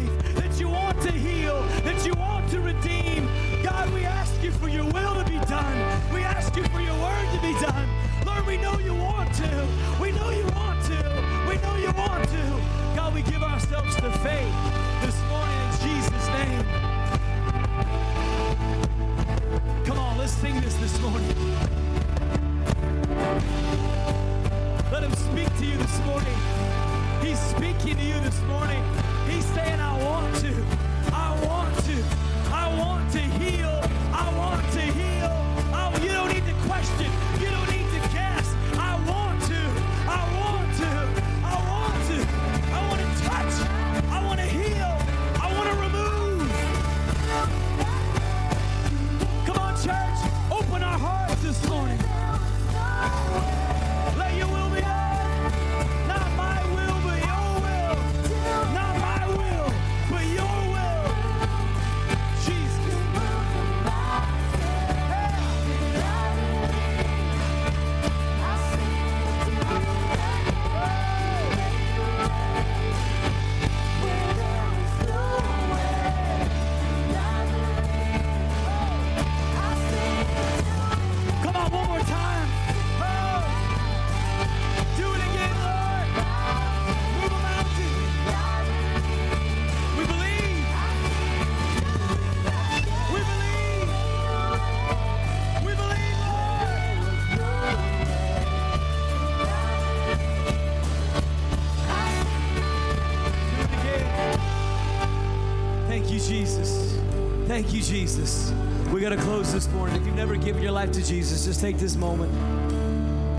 [107.63, 108.51] Thank you, Jesus.
[108.91, 109.95] We got to close this morning.
[109.95, 112.29] If you've never given your life to Jesus, just take this moment.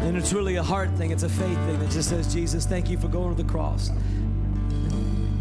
[0.03, 2.89] And it's really a heart thing, it's a faith thing that just says, Jesus, thank
[2.89, 3.91] you for going to the cross,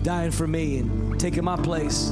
[0.04, 2.12] dying for me and taking my place.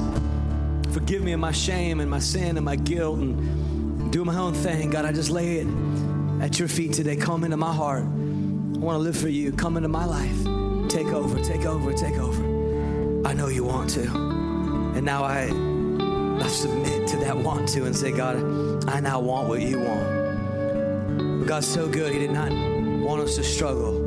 [0.91, 4.53] Forgive me of my shame and my sin and my guilt and do my own
[4.53, 4.91] thing.
[4.91, 5.67] God, I just lay it
[6.39, 7.17] at your feet today.
[7.17, 8.03] Come into my heart.
[8.03, 9.51] I want to live for you.
[9.51, 10.89] Come into my life.
[10.89, 13.27] Take over, take over, take over.
[13.27, 14.03] I know you want to.
[14.95, 15.70] And now I,
[16.41, 18.35] I submit to that want to and say, God,
[18.89, 21.39] I now want what you want.
[21.39, 22.11] But God's so good.
[22.11, 23.97] He did not want us to struggle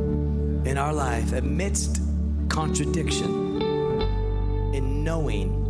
[0.66, 2.00] in our life amidst
[2.48, 3.60] contradiction
[4.74, 5.62] in knowing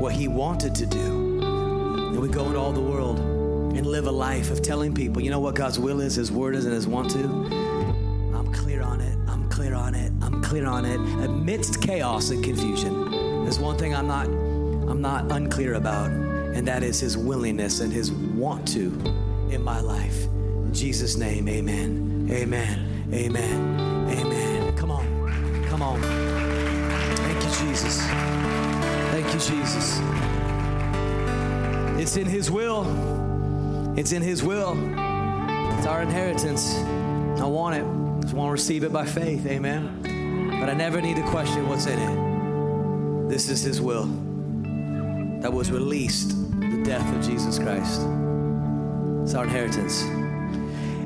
[0.00, 1.40] what He wanted to do.
[1.42, 5.30] And we go into all the world and live a life of telling people, you
[5.30, 7.24] know what God's will is, His word is, and His want to.
[8.34, 9.16] I'm clear on it.
[9.28, 10.12] I'm clear on it.
[10.22, 10.96] I'm clear on it.
[11.24, 13.10] Amidst chaos and confusion,
[13.44, 14.28] there's one thing I'm not,
[15.00, 18.88] Not unclear about, and that is His willingness and His want to
[19.50, 20.24] in my life.
[20.24, 22.28] In Jesus' name, Amen.
[22.30, 23.08] Amen.
[23.10, 24.10] Amen.
[24.10, 24.76] Amen.
[24.76, 25.64] Come on.
[25.68, 25.98] Come on.
[26.02, 28.02] Thank you, Jesus.
[28.02, 30.00] Thank you, Jesus.
[31.98, 32.84] It's in His will.
[33.98, 34.72] It's in His will.
[35.78, 36.74] It's our inheritance.
[37.40, 37.84] I want it.
[37.86, 39.46] I just want to receive it by faith.
[39.46, 40.58] Amen.
[40.60, 43.30] But I never need to question what's in it.
[43.30, 44.29] This is His will
[45.40, 46.30] that was released
[46.60, 48.02] the death of Jesus Christ.
[49.22, 50.02] It's our inheritance.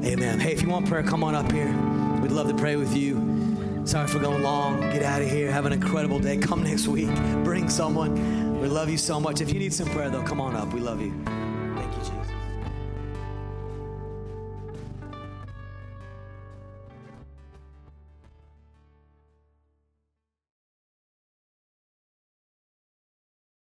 [0.05, 0.41] Amen.
[0.41, 1.73] Hey, if you want prayer, come on up here.
[2.21, 3.83] We'd love to pray with you.
[3.85, 4.81] Sorry for going long.
[4.93, 5.51] Get out of here.
[5.51, 6.37] Have an incredible day.
[6.37, 7.15] Come next week.
[7.45, 8.61] Bring someone.
[8.61, 9.41] We love you so much.
[9.41, 10.73] If you need some prayer, though, come on up.
[10.73, 11.13] We love you.